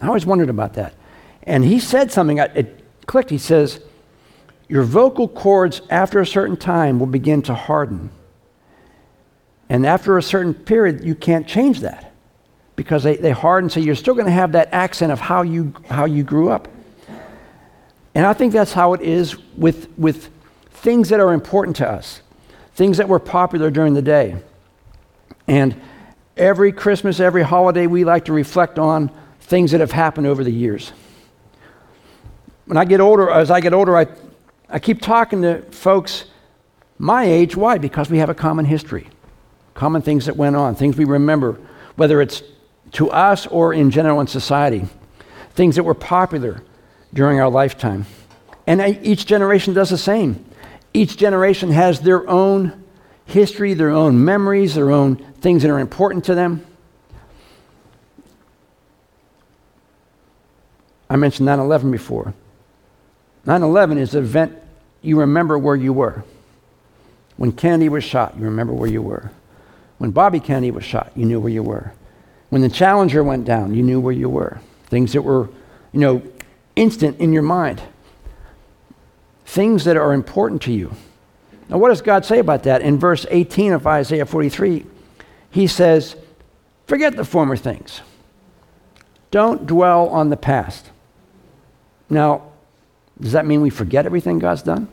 I 0.00 0.06
always 0.06 0.24
wondered 0.24 0.48
about 0.48 0.74
that. 0.74 0.94
And 1.42 1.64
he 1.64 1.80
said 1.80 2.10
something, 2.10 2.38
it 2.38 2.82
clicked. 3.06 3.30
He 3.30 3.38
says, 3.38 3.80
Your 4.68 4.82
vocal 4.82 5.28
cords 5.28 5.82
after 5.90 6.20
a 6.20 6.26
certain 6.26 6.56
time 6.56 6.98
will 6.98 7.06
begin 7.06 7.42
to 7.42 7.54
harden. 7.54 8.10
And 9.68 9.86
after 9.86 10.16
a 10.16 10.22
certain 10.22 10.54
period, 10.54 11.04
you 11.04 11.14
can't 11.14 11.46
change 11.46 11.80
that 11.80 12.12
because 12.74 13.02
they, 13.02 13.16
they 13.16 13.32
harden, 13.32 13.70
so 13.70 13.80
you're 13.80 13.94
still 13.94 14.14
going 14.14 14.26
to 14.26 14.32
have 14.32 14.52
that 14.52 14.72
accent 14.72 15.12
of 15.12 15.18
how 15.18 15.42
you, 15.42 15.74
how 15.88 16.04
you 16.04 16.22
grew 16.22 16.50
up. 16.50 16.68
And 18.14 18.24
I 18.24 18.32
think 18.32 18.52
that's 18.52 18.72
how 18.72 18.94
it 18.94 19.00
is 19.02 19.36
with, 19.56 19.88
with 19.98 20.30
things 20.76 21.08
that 21.08 21.20
are 21.20 21.32
important 21.32 21.76
to 21.76 21.88
us, 21.88 22.20
things 22.74 22.98
that 22.98 23.08
were 23.08 23.18
popular 23.18 23.70
during 23.70 23.94
the 23.94 24.02
day. 24.02 24.36
And 25.48 25.80
every 26.36 26.72
Christmas, 26.72 27.20
every 27.20 27.42
holiday, 27.42 27.86
we 27.86 28.04
like 28.04 28.26
to 28.26 28.32
reflect 28.32 28.78
on 28.78 29.10
things 29.40 29.72
that 29.72 29.80
have 29.80 29.92
happened 29.92 30.26
over 30.26 30.44
the 30.44 30.50
years. 30.50 30.92
When 32.66 32.76
I 32.76 32.84
get 32.84 33.00
older, 33.00 33.30
as 33.30 33.50
I 33.50 33.60
get 33.60 33.72
older, 33.72 33.96
I, 33.96 34.06
I 34.68 34.78
keep 34.78 35.00
talking 35.00 35.42
to 35.42 35.62
folks 35.70 36.24
my 36.98 37.24
age. 37.24 37.56
Why? 37.56 37.78
Because 37.78 38.10
we 38.10 38.18
have 38.18 38.28
a 38.28 38.34
common 38.34 38.64
history, 38.64 39.08
common 39.74 40.02
things 40.02 40.26
that 40.26 40.36
went 40.36 40.56
on, 40.56 40.74
things 40.74 40.96
we 40.96 41.04
remember, 41.04 41.58
whether 41.96 42.20
it's 42.20 42.42
to 42.92 43.10
us 43.10 43.46
or 43.46 43.72
in 43.72 43.90
general 43.90 44.20
in 44.20 44.26
society, 44.26 44.86
things 45.54 45.76
that 45.76 45.82
were 45.82 45.94
popular 45.94 46.62
during 47.14 47.40
our 47.40 47.48
lifetime. 47.48 48.06
And 48.66 48.80
each 49.04 49.26
generation 49.26 49.74
does 49.74 49.90
the 49.90 49.98
same. 49.98 50.45
Each 50.96 51.14
generation 51.14 51.72
has 51.72 52.00
their 52.00 52.26
own 52.26 52.82
history, 53.26 53.74
their 53.74 53.90
own 53.90 54.24
memories, 54.24 54.76
their 54.76 54.90
own 54.90 55.16
things 55.16 55.60
that 55.60 55.70
are 55.70 55.78
important 55.78 56.24
to 56.24 56.34
them. 56.34 56.64
I 61.10 61.16
mentioned 61.16 61.44
9 61.44 61.58
11 61.58 61.90
before. 61.90 62.32
9 63.44 63.62
11 63.62 63.98
is 63.98 64.14
an 64.14 64.24
event 64.24 64.56
you 65.02 65.20
remember 65.20 65.58
where 65.58 65.76
you 65.76 65.92
were. 65.92 66.24
When 67.36 67.52
Kennedy 67.52 67.90
was 67.90 68.02
shot, 68.02 68.34
you 68.38 68.44
remember 68.44 68.72
where 68.72 68.88
you 68.88 69.02
were. 69.02 69.30
When 69.98 70.12
Bobby 70.12 70.40
Kennedy 70.40 70.70
was 70.70 70.84
shot, 70.84 71.12
you 71.14 71.26
knew 71.26 71.40
where 71.40 71.52
you 71.52 71.62
were. 71.62 71.92
When 72.48 72.62
the 72.62 72.70
Challenger 72.70 73.22
went 73.22 73.44
down, 73.44 73.74
you 73.74 73.82
knew 73.82 74.00
where 74.00 74.14
you 74.14 74.30
were. 74.30 74.62
Things 74.86 75.12
that 75.12 75.20
were, 75.20 75.50
you 75.92 76.00
know, 76.00 76.22
instant 76.74 77.18
in 77.20 77.34
your 77.34 77.42
mind. 77.42 77.82
Things 79.46 79.84
that 79.84 79.96
are 79.96 80.12
important 80.12 80.60
to 80.62 80.72
you. 80.72 80.92
Now, 81.68 81.78
what 81.78 81.88
does 81.88 82.02
God 82.02 82.24
say 82.24 82.40
about 82.40 82.64
that? 82.64 82.82
In 82.82 82.98
verse 82.98 83.24
18 83.30 83.72
of 83.72 83.86
Isaiah 83.86 84.26
43, 84.26 84.84
he 85.50 85.66
says, 85.66 86.16
Forget 86.86 87.16
the 87.16 87.24
former 87.24 87.56
things. 87.56 88.02
Don't 89.30 89.66
dwell 89.66 90.08
on 90.08 90.30
the 90.30 90.36
past. 90.36 90.90
Now, 92.10 92.42
does 93.20 93.32
that 93.32 93.46
mean 93.46 93.60
we 93.60 93.70
forget 93.70 94.06
everything 94.06 94.38
God's 94.38 94.62
done? 94.62 94.88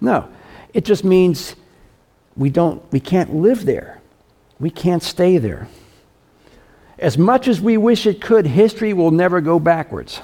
No. 0.00 0.28
It 0.72 0.84
just 0.84 1.04
means 1.04 1.56
we 2.36 2.50
don't 2.50 2.82
we 2.92 3.00
can't 3.00 3.34
live 3.34 3.64
there. 3.64 4.00
We 4.58 4.70
can't 4.70 5.02
stay 5.02 5.38
there. 5.38 5.68
As 6.98 7.18
much 7.18 7.48
as 7.48 7.60
we 7.60 7.76
wish 7.76 8.06
it 8.06 8.20
could, 8.20 8.46
history 8.46 8.92
will 8.92 9.10
never 9.10 9.40
go 9.40 9.58
backwards. 9.58 10.20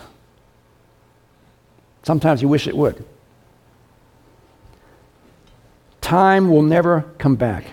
Sometimes 2.02 2.40
you 2.40 2.48
wish 2.48 2.66
it 2.66 2.76
would. 2.76 3.04
Time 6.10 6.50
will 6.50 6.62
never 6.62 7.02
come 7.18 7.36
back. 7.36 7.66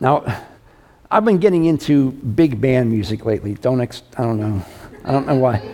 Now, 0.00 0.22
I've 1.10 1.24
been 1.24 1.38
getting 1.38 1.64
into 1.64 2.12
big 2.12 2.60
band 2.60 2.90
music 2.90 3.24
lately. 3.24 3.54
Don't 3.54 3.80
ex- 3.80 4.02
I 4.18 4.22
don't 4.24 4.38
know. 4.38 4.62
I 5.02 5.12
don't 5.12 5.26
know 5.26 5.36
why. 5.36 5.66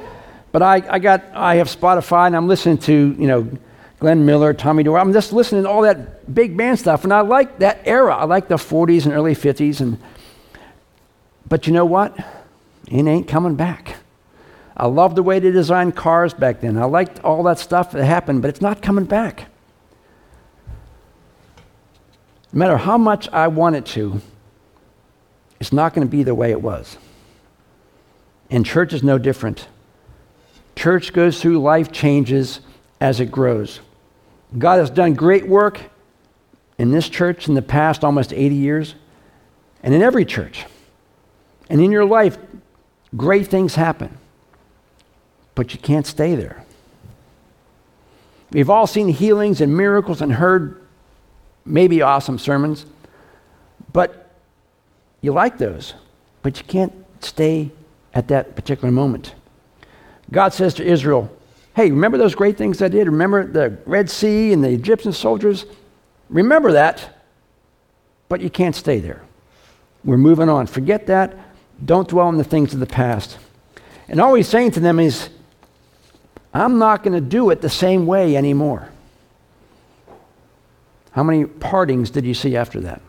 But 0.52 0.62
I, 0.62 0.84
I 0.88 1.00
got 1.00 1.24
I 1.34 1.56
have 1.56 1.66
Spotify 1.66 2.28
and 2.28 2.36
I'm 2.36 2.46
listening 2.46 2.78
to, 2.78 3.16
you 3.18 3.26
know, 3.26 3.50
Glenn 3.98 4.24
Miller, 4.24 4.54
Tommy 4.54 4.84
Dorsey. 4.84 5.00
I'm 5.00 5.12
just 5.12 5.32
listening 5.32 5.64
to 5.64 5.68
all 5.68 5.82
that 5.82 6.32
big 6.32 6.56
band 6.56 6.78
stuff 6.78 7.02
and 7.02 7.12
I 7.12 7.22
like 7.22 7.58
that 7.58 7.80
era. 7.86 8.14
I 8.14 8.26
like 8.26 8.46
the 8.46 8.54
40s 8.54 9.04
and 9.04 9.12
early 9.12 9.34
50s 9.34 9.80
and 9.80 9.98
but 11.48 11.66
you 11.66 11.72
know 11.72 11.86
what? 11.86 12.16
It 12.86 13.04
ain't 13.04 13.26
coming 13.26 13.56
back. 13.56 13.96
I 14.76 14.86
love 14.86 15.16
the 15.16 15.24
way 15.24 15.40
they 15.40 15.50
designed 15.50 15.96
cars 15.96 16.34
back 16.34 16.60
then. 16.60 16.78
I 16.78 16.84
liked 16.84 17.18
all 17.24 17.42
that 17.42 17.58
stuff 17.58 17.90
that 17.90 18.04
happened, 18.04 18.42
but 18.42 18.48
it's 18.50 18.60
not 18.60 18.80
coming 18.80 19.06
back. 19.06 19.49
No 22.52 22.58
matter 22.58 22.76
how 22.76 22.98
much 22.98 23.28
I 23.28 23.48
want 23.48 23.76
it 23.76 23.86
to, 23.86 24.20
it's 25.60 25.72
not 25.72 25.94
going 25.94 26.06
to 26.06 26.10
be 26.10 26.22
the 26.22 26.34
way 26.34 26.50
it 26.50 26.60
was. 26.60 26.96
And 28.50 28.66
church 28.66 28.92
is 28.92 29.02
no 29.02 29.18
different. 29.18 29.68
Church 30.74 31.12
goes 31.12 31.40
through 31.40 31.60
life 31.60 31.92
changes 31.92 32.60
as 33.00 33.20
it 33.20 33.30
grows. 33.30 33.80
God 34.58 34.78
has 34.78 34.90
done 34.90 35.14
great 35.14 35.46
work 35.46 35.80
in 36.78 36.90
this 36.90 37.08
church 37.08 37.46
in 37.46 37.54
the 37.54 37.62
past 37.62 38.02
almost 38.02 38.32
80 38.32 38.54
years, 38.54 38.94
and 39.82 39.94
in 39.94 40.02
every 40.02 40.24
church. 40.24 40.64
And 41.68 41.80
in 41.80 41.92
your 41.92 42.04
life, 42.04 42.38
great 43.14 43.46
things 43.46 43.74
happen 43.74 44.16
but 45.60 45.74
you 45.74 45.78
can't 45.78 46.06
stay 46.06 46.34
there. 46.34 46.64
We've 48.50 48.70
all 48.70 48.86
seen 48.86 49.08
healings 49.08 49.60
and 49.60 49.76
miracles 49.76 50.22
and 50.22 50.32
heard 50.32 50.79
maybe 51.64 52.02
awesome 52.02 52.38
sermons, 52.38 52.86
but 53.92 54.30
you 55.20 55.32
like 55.32 55.58
those, 55.58 55.94
but 56.42 56.58
you 56.58 56.64
can't 56.64 56.92
stay 57.20 57.70
at 58.14 58.28
that 58.28 58.56
particular 58.56 58.90
moment. 58.90 59.34
God 60.30 60.52
says 60.52 60.74
to 60.74 60.84
Israel, 60.84 61.30
Hey, 61.74 61.90
remember 61.90 62.18
those 62.18 62.34
great 62.34 62.58
things 62.58 62.82
I 62.82 62.88
did? 62.88 63.06
Remember 63.06 63.46
the 63.46 63.78
Red 63.86 64.10
Sea 64.10 64.52
and 64.52 64.62
the 64.62 64.70
Egyptian 64.70 65.12
soldiers? 65.12 65.66
Remember 66.28 66.72
that, 66.72 67.22
but 68.28 68.40
you 68.40 68.50
can't 68.50 68.74
stay 68.74 68.98
there. 68.98 69.22
We're 70.04 70.16
moving 70.16 70.48
on. 70.48 70.66
Forget 70.66 71.06
that. 71.06 71.36
Don't 71.84 72.08
dwell 72.08 72.26
on 72.26 72.38
the 72.38 72.44
things 72.44 72.74
of 72.74 72.80
the 72.80 72.86
past. 72.86 73.38
And 74.08 74.20
all 74.20 74.34
he's 74.34 74.48
saying 74.48 74.72
to 74.72 74.80
them 74.80 74.98
is, 74.98 75.28
I'm 76.52 76.78
not 76.78 77.02
going 77.02 77.14
to 77.14 77.20
do 77.20 77.50
it 77.50 77.60
the 77.60 77.70
same 77.70 78.06
way 78.06 78.36
anymore. 78.36 78.88
How 81.12 81.22
many 81.22 81.44
partings 81.44 82.10
did 82.10 82.24
you 82.24 82.34
see 82.34 82.56
after 82.56 82.80
that? 82.80 83.02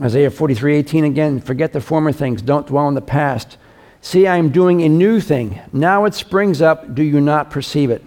Isaiah 0.00 0.30
43 0.30 0.76
18 0.76 1.04
again, 1.04 1.40
forget 1.40 1.72
the 1.72 1.80
former 1.80 2.12
things, 2.12 2.42
don't 2.42 2.66
dwell 2.66 2.86
on 2.86 2.94
the 2.94 3.00
past. 3.00 3.56
See, 4.00 4.26
I 4.26 4.36
am 4.36 4.50
doing 4.50 4.82
a 4.82 4.88
new 4.88 5.20
thing. 5.20 5.60
Now 5.72 6.04
it 6.04 6.12
springs 6.12 6.60
up. 6.60 6.94
Do 6.94 7.02
you 7.02 7.20
not 7.22 7.50
perceive 7.50 7.90
it? 7.90 8.02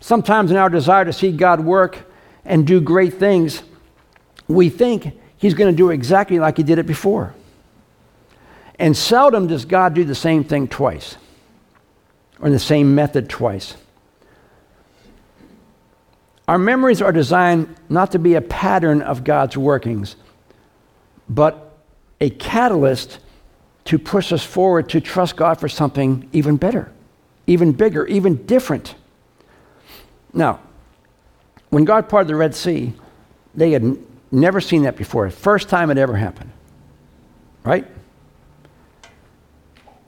Sometimes, 0.00 0.50
in 0.50 0.56
our 0.56 0.68
desire 0.68 1.04
to 1.04 1.12
see 1.12 1.30
God 1.30 1.60
work 1.60 2.10
and 2.44 2.66
do 2.66 2.80
great 2.80 3.14
things, 3.14 3.62
we 4.48 4.68
think 4.68 5.16
He's 5.36 5.54
going 5.54 5.72
to 5.72 5.76
do 5.76 5.90
exactly 5.90 6.40
like 6.40 6.56
He 6.56 6.64
did 6.64 6.78
it 6.78 6.86
before. 6.86 7.34
And 8.76 8.96
seldom 8.96 9.46
does 9.46 9.64
God 9.64 9.94
do 9.94 10.02
the 10.02 10.16
same 10.16 10.42
thing 10.42 10.66
twice 10.66 11.16
or 12.40 12.46
in 12.46 12.52
the 12.52 12.58
same 12.58 12.96
method 12.96 13.28
twice. 13.28 13.76
Our 16.48 16.58
memories 16.58 17.00
are 17.00 17.12
designed 17.12 17.74
not 17.88 18.12
to 18.12 18.18
be 18.18 18.34
a 18.34 18.40
pattern 18.40 19.02
of 19.02 19.24
God's 19.24 19.56
workings, 19.56 20.16
but 21.28 21.76
a 22.20 22.30
catalyst 22.30 23.18
to 23.84 23.98
push 23.98 24.32
us 24.32 24.44
forward 24.44 24.88
to 24.90 25.00
trust 25.00 25.36
God 25.36 25.58
for 25.60 25.68
something 25.68 26.28
even 26.32 26.56
better, 26.56 26.92
even 27.46 27.72
bigger, 27.72 28.06
even 28.06 28.44
different. 28.46 28.94
Now, 30.32 30.60
when 31.70 31.84
God 31.84 32.08
parted 32.08 32.28
the 32.28 32.36
Red 32.36 32.54
Sea, 32.54 32.92
they 33.54 33.72
had 33.72 33.96
never 34.30 34.60
seen 34.60 34.82
that 34.82 34.96
before. 34.96 35.28
First 35.30 35.68
time 35.68 35.90
it 35.90 35.98
ever 35.98 36.16
happened. 36.16 36.50
Right? 37.64 37.86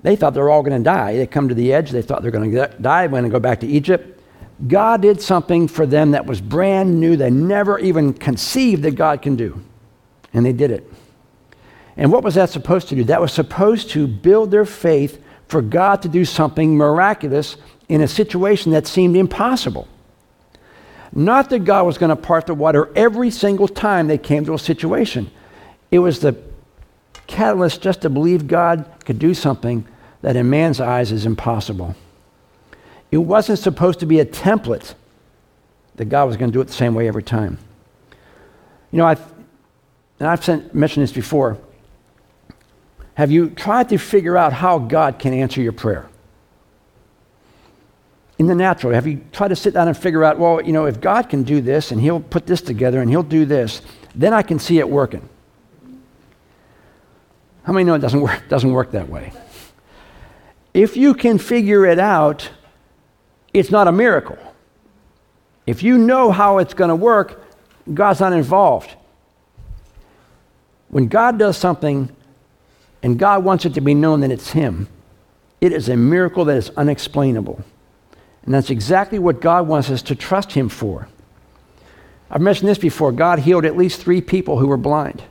They 0.03 0.17
thought 0.17 0.35
they 0.35 0.41
were 0.41 0.51
all 0.51 0.63
going 0.63 0.77
to 0.77 0.85
die. 0.85 1.17
They 1.17 1.27
come 1.27 1.49
to 1.49 1.55
the 1.55 1.73
edge. 1.73 1.91
They 1.91 2.03
thought 2.03 2.23
they're 2.23 2.31
going 2.31 2.51
to 2.51 2.69
die. 2.81 3.07
They're 3.07 3.09
going 3.09 3.25
to 3.25 3.31
go 3.31 3.41
back 3.41 3.61
to 3.61 3.67
Egypt. 3.67 4.21
God 4.67 5.03
did 5.03 5.21
something 5.21 5.69
for 5.69 5.85
them 5.85 6.13
that 6.13 6.27
was 6.27 6.41
brand 6.41 7.01
new. 7.01 7.17
They 7.17 7.31
never 7.31 7.79
even 7.79 8.13
conceived 8.13 8.83
that 8.85 8.93
God 8.95 9.21
can 9.21 9.37
do. 9.37 9.61
And 10.33 10.47
they 10.47 10.53
did 10.53 10.71
it. 10.71 10.91
And 11.97 12.13
what 12.13 12.25
was 12.25 12.35
that 12.35 12.51
supposed 12.51 12.89
to 12.89 12.95
do? 12.95 13.05
That 13.05 13.21
was 13.21 13.33
supposed 13.33 13.91
to 13.91 14.07
build 14.07 14.51
their 14.51 14.65
faith 14.65 15.23
for 15.49 15.63
God 15.63 16.03
to 16.03 16.09
do 16.09 16.25
something 16.25 16.77
miraculous 16.77 17.57
in 17.89 18.01
a 18.01 18.09
situation 18.09 18.73
that 18.73 18.87
seemed 18.87 19.17
impossible. 19.17 19.89
Not 21.13 21.51
that 21.51 21.61
God 21.61 21.87
was 21.87 21.99
going 21.99 22.11
to 22.11 22.17
part 22.17 22.47
the 22.47 22.55
water 22.55 22.91
every 22.97 23.31
single 23.31 23.69
time 23.69 24.09
they 24.09 24.19
came 24.19 24.45
to 24.47 24.55
a 24.55 24.59
situation. 24.59 25.31
It 25.91 26.01
was 26.01 26.21
the 26.21 26.37
catalyst 27.27 27.83
just 27.83 28.03
to 28.03 28.11
believe 28.11 28.49
God 28.49 28.91
could 29.05 29.19
do 29.19 29.35
something 29.35 29.87
that 30.23 30.37
in 30.37 30.51
man's 30.51 30.81
eyes 30.81 31.13
is 31.13 31.27
impossible. 31.27 31.95
It 33.11 33.19
wasn't 33.19 33.59
supposed 33.59 34.01
to 34.01 34.07
be 34.07 34.21
a 34.21 34.27
template 34.27 34.95
that 35.97 36.07
God 36.07 36.27
was 36.27 36.37
going 36.37 36.51
to 36.51 36.53
do 36.53 36.61
it 36.61 36.67
the 36.67 36.73
same 36.73 36.95
way 36.95 37.07
every 37.09 37.23
time. 37.23 37.59
You 38.91 38.99
know, 38.99 39.07
I've, 39.07 39.23
and 40.19 40.29
I've 40.29 40.45
sent, 40.45 40.75
mentioned 40.75 41.03
this 41.03 41.13
before. 41.13 41.59
Have 43.15 43.31
you 43.31 43.51
tried 43.51 43.89
to 43.91 43.99
figure 43.99 44.37
out 44.37 44.53
how 44.53 44.79
God 44.79 45.19
can 45.19 45.33
answer 45.33 45.61
your 45.61 45.73
prayer? 45.73 46.09
In 48.39 48.47
the 48.47 48.55
natural, 48.55 48.93
have 48.93 49.07
you 49.07 49.25
tried 49.31 49.49
to 49.49 49.57
sit 49.57 49.75
down 49.75 49.87
and 49.87 49.97
figure 49.97 50.25
out, 50.25 50.39
well, 50.39 50.61
you 50.61 50.73
know, 50.73 50.87
if 50.87 51.01
God 51.01 51.29
can 51.29 51.45
do 51.45 51.61
this 51.61 51.93
and 51.93 52.01
He'll 52.01 52.21
put 52.21 52.47
this 52.47 52.61
together 52.61 53.01
and 53.01 53.09
He'll 53.09 53.23
do 53.23 53.45
this, 53.45 53.81
then 54.15 54.33
I 54.33 54.43
can 54.43 54.59
see 54.59 54.79
it 54.79 54.89
working? 54.89 55.29
How 57.63 57.73
many 57.73 57.85
know 57.85 57.95
it 57.95 58.01
doesn't 58.01 58.21
work, 58.23 58.43
doesn't 58.49 58.73
work 58.73 58.91
that 58.91 59.09
way? 59.09 59.33
If 60.73 60.97
you 60.97 61.15
can 61.15 61.39
figure 61.39 61.87
it 61.87 62.01
out, 62.01 62.51
it's 63.55 63.71
not 63.71 63.89
a 63.89 63.93
miracle. 63.93 64.37
If 65.67 65.83
you 65.83 65.97
know 65.97 66.31
how 66.31 66.59
it's 66.59 66.75
going 66.75 66.91
to 66.91 66.97
work, 66.97 67.43
God's 67.93 68.21
not 68.21 68.33
involved. 68.33 68.95
When 70.89 71.07
God 71.09 71.39
does 71.39 71.57
something 71.57 72.15
and 73.03 73.19
God 73.19 73.45
wants 73.45 73.65
it 73.65 73.75
to 73.75 73.81
be 73.81 73.95
known 73.95 74.21
that 74.21 74.31
it's 74.31 74.51
Him, 74.51 74.89
it 75.61 75.73
is 75.73 75.89
a 75.89 75.97
miracle 75.97 76.45
that 76.47 76.57
is 76.57 76.71
unexplainable. 76.71 77.65
And 78.45 78.53
that's 78.53 78.71
exactly 78.71 79.19
what 79.19 79.41
God 79.41 79.67
wants 79.67 79.89
us 79.89 80.03
to 80.03 80.15
trust 80.15 80.53
Him 80.53 80.69
for. 80.69 81.09
I've 82.31 82.43
mentioned 82.43 82.69
this 82.69 82.79
before. 82.79 83.13
God 83.13 83.39
healed 83.39 83.65
at 83.65 83.77
least 83.77 84.01
three 84.01 84.21
people 84.21 84.59
who 84.59 84.67
were 84.67 84.77
blind. 84.77 85.23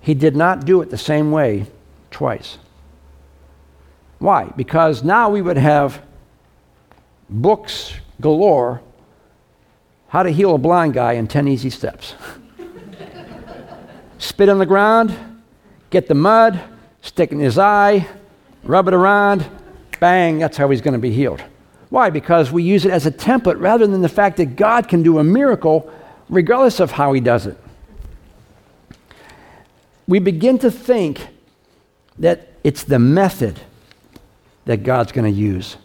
He 0.00 0.14
did 0.14 0.36
not 0.36 0.64
do 0.64 0.80
it 0.82 0.90
the 0.90 0.98
same 0.98 1.32
way 1.32 1.66
twice. 2.10 2.58
Why? 4.18 4.52
Because 4.56 5.02
now 5.02 5.30
we 5.30 5.42
would 5.42 5.56
have 5.56 6.02
books 7.28 7.94
galore 8.20 8.80
how 10.08 10.22
to 10.22 10.30
heal 10.30 10.54
a 10.54 10.58
blind 10.58 10.94
guy 10.94 11.12
in 11.14 11.26
10 11.26 11.48
easy 11.48 11.70
steps. 11.70 12.14
Spit 14.18 14.48
on 14.48 14.58
the 14.58 14.66
ground, 14.66 15.16
get 15.90 16.08
the 16.08 16.14
mud, 16.14 16.60
stick 17.02 17.30
in 17.30 17.38
his 17.38 17.58
eye, 17.58 18.06
rub 18.64 18.88
it 18.88 18.94
around, 18.94 19.46
bang, 20.00 20.38
that's 20.38 20.56
how 20.56 20.68
he's 20.70 20.80
going 20.80 20.94
to 20.94 20.98
be 20.98 21.10
healed. 21.10 21.42
Why? 21.90 22.10
Because 22.10 22.50
we 22.50 22.62
use 22.62 22.84
it 22.84 22.90
as 22.90 23.06
a 23.06 23.10
template 23.10 23.60
rather 23.60 23.86
than 23.86 24.02
the 24.02 24.08
fact 24.08 24.38
that 24.38 24.56
God 24.56 24.88
can 24.88 25.02
do 25.02 25.18
a 25.18 25.24
miracle 25.24 25.90
regardless 26.28 26.80
of 26.80 26.90
how 26.92 27.12
he 27.12 27.20
does 27.20 27.46
it. 27.46 27.56
We 30.06 30.18
begin 30.18 30.58
to 30.60 30.70
think 30.70 31.28
that 32.18 32.48
it's 32.64 32.84
the 32.84 32.98
method 32.98 33.60
that 34.64 34.82
God's 34.82 35.12
going 35.12 35.32
to 35.32 35.38
use 35.38 35.76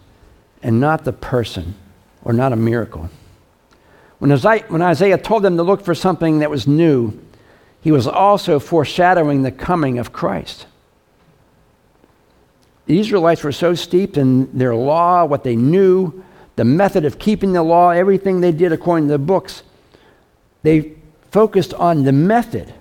and 0.64 0.80
not 0.80 1.04
the 1.04 1.14
person 1.14 1.76
or 2.24 2.34
not 2.34 2.54
a 2.54 2.56
miracle. 2.56 3.10
When 4.20 4.32
Isaiah, 4.32 4.64
when 4.70 4.82
Isaiah 4.82 5.18
told 5.18 5.44
them 5.44 5.58
to 5.58 5.64
look 5.64 5.84
for 5.84 5.94
something 5.94 6.40
that 6.40 6.50
was 6.50 6.66
new, 6.66 7.20
he 7.82 7.92
was 7.92 8.08
also 8.08 8.60
foreshadowing 8.60 9.44
the 9.44 9.52
coming 9.52 10.00
of 10.00 10.14
Christ. 10.14 10.66
The 12.86 13.00
Israelites 13.00 13.44
were 13.44 13.52
so 13.52 13.76
steeped 13.76 14.18
in 14.18 14.58
their 14.58 14.76
law, 14.76 15.26
what 15.26 15.44
they 15.44 15.58
knew, 15.58 16.24
the 16.56 16.64
method 16.64 17.04
of 17.04 17.20
keeping 17.20 17.54
the 17.54 17.64
law, 17.64 17.90
everything 17.90 18.40
they 18.40 18.52
did 18.52 18.72
according 18.72 19.08
to 19.08 19.14
the 19.14 19.20
books, 19.20 19.64
they 20.62 20.94
focused 21.32 21.74
on 21.74 22.04
the 22.04 22.12
method. 22.12 22.74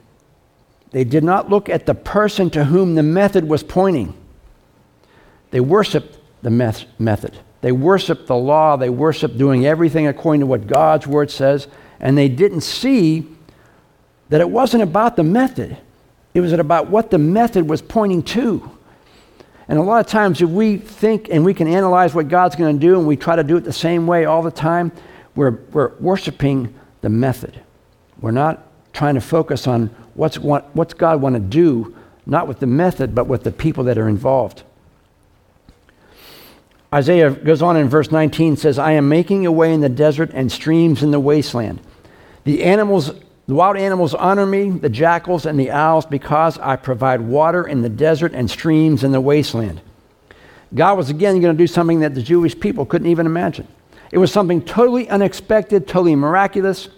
They 0.93 1.05
did 1.05 1.25
not 1.25 1.51
look 1.51 1.69
at 1.69 1.87
the 1.87 1.95
person 1.95 2.51
to 2.51 2.65
whom 2.65 2.95
the 2.95 3.03
method 3.03 3.49
was 3.49 3.63
pointing. 3.63 4.15
They 5.51 5.61
worshiped 5.61 6.19
the 6.43 6.51
method. 6.51 7.39
They 7.63 7.73
worshiped 7.73 8.27
the 8.27 8.37
law. 8.37 8.77
They 8.77 8.91
worshiped 8.91 9.39
doing 9.39 9.65
everything 9.65 10.07
according 10.07 10.41
to 10.41 10.47
what 10.47 10.67
God's 10.67 11.07
word 11.07 11.31
says. 11.31 11.69
And 11.99 12.19
they 12.19 12.29
didn't 12.29 12.61
see 12.61 13.27
that 14.29 14.41
it 14.41 14.51
wasn't 14.51 14.83
about 14.83 15.17
the 15.17 15.23
method, 15.23 15.79
it 16.35 16.41
was 16.41 16.53
about 16.53 16.89
what 16.89 17.11
the 17.11 17.19
method 17.19 17.69
was 17.69 17.81
pointing 17.81 18.23
to. 18.23 18.71
And 19.69 19.79
a 19.79 19.83
lot 19.83 20.05
of 20.05 20.11
times, 20.11 20.43
if 20.43 20.49
we 20.49 20.77
think 20.77 21.29
and 21.31 21.45
we 21.45 21.55
can 21.55 21.69
analyze 21.69 22.15
what 22.15 22.29
God's 22.29 22.57
going 22.57 22.79
to 22.79 22.81
do 22.81 22.99
and 22.99 23.07
we 23.07 23.17
try 23.17 23.37
to 23.37 23.45
do 23.45 23.57
it 23.57 23.65
the 23.65 23.73
same 23.73 24.07
way 24.07 24.25
all 24.25 24.43
the 24.43 24.51
time, 24.51 24.91
we're, 25.35 25.61
we're 25.73 25.95
worshiping 25.99 26.75
the 27.01 27.09
method. 27.09 27.61
We're 28.21 28.33
not 28.33 28.67
trying 28.93 29.15
to 29.15 29.21
focus 29.21 29.67
on 29.67 29.89
what's, 30.15 30.39
what, 30.39 30.75
what's 30.75 30.95
God 30.95 31.21
want 31.21 31.37
to 31.37 31.41
do, 31.41 31.97
not 32.27 32.49
with 32.49 32.59
the 32.59 32.67
method, 32.67 33.15
but 33.15 33.27
with 33.27 33.45
the 33.45 33.53
people 33.53 33.85
that 33.85 33.99
are 33.99 34.09
involved. 34.09 34.63
Isaiah 36.93 37.31
goes 37.31 37.63
on 37.63 37.77
in 37.77 37.89
verse 37.89 38.11
19 38.11 38.57
says, 38.57 38.79
I 38.79 38.93
am 38.93 39.09
making 39.09 39.47
a 39.47 39.53
way 39.53 39.73
in 39.73 39.81
the 39.81 39.89
desert 39.89 40.31
and 40.35 40.53
streams 40.53 41.03
in 41.03 41.11
the 41.11 41.21
wasteland. 41.21 41.81
The 42.45 42.65
animals, 42.65 43.13
the 43.47 43.55
wild 43.55 43.79
animals 43.79 44.15
honor 44.15 44.45
me, 44.45 44.71
the 44.71 44.91
jackals 44.91 45.47
and 45.47 45.59
the 45.59 45.71
owls, 45.71 46.05
because 46.05 46.59
I 46.59 46.77
provide 46.77 47.23
water 47.23 47.67
in 47.67 47.81
the 47.81 47.89
desert 47.89 48.35
and 48.35 48.51
streams 48.51 49.05
in 49.05 49.13
the 49.13 49.21
wasteland. 49.21 49.81
God 50.75 50.99
was 50.99 51.09
again 51.09 51.41
going 51.41 51.57
to 51.57 51.63
do 51.63 51.67
something 51.67 52.01
that 52.01 52.15
the 52.15 52.23
Jewish 52.23 52.59
people 52.59 52.85
couldn't 52.85 53.09
even 53.09 53.25
imagine. 53.25 53.69
It 54.11 54.19
was 54.19 54.31
something 54.31 54.63
totally 54.63 55.09
unexpected, 55.09 55.89
totally 55.89 56.15
miraculous, 56.15 56.89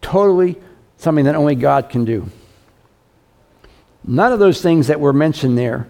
totally 0.00 0.56
something 0.98 1.24
that 1.24 1.34
only 1.34 1.56
God 1.56 1.90
can 1.90 2.04
do. 2.04 2.30
None 4.04 4.32
of 4.32 4.38
those 4.38 4.62
things 4.62 4.86
that 4.86 5.00
were 5.00 5.12
mentioned 5.12 5.58
there 5.58 5.88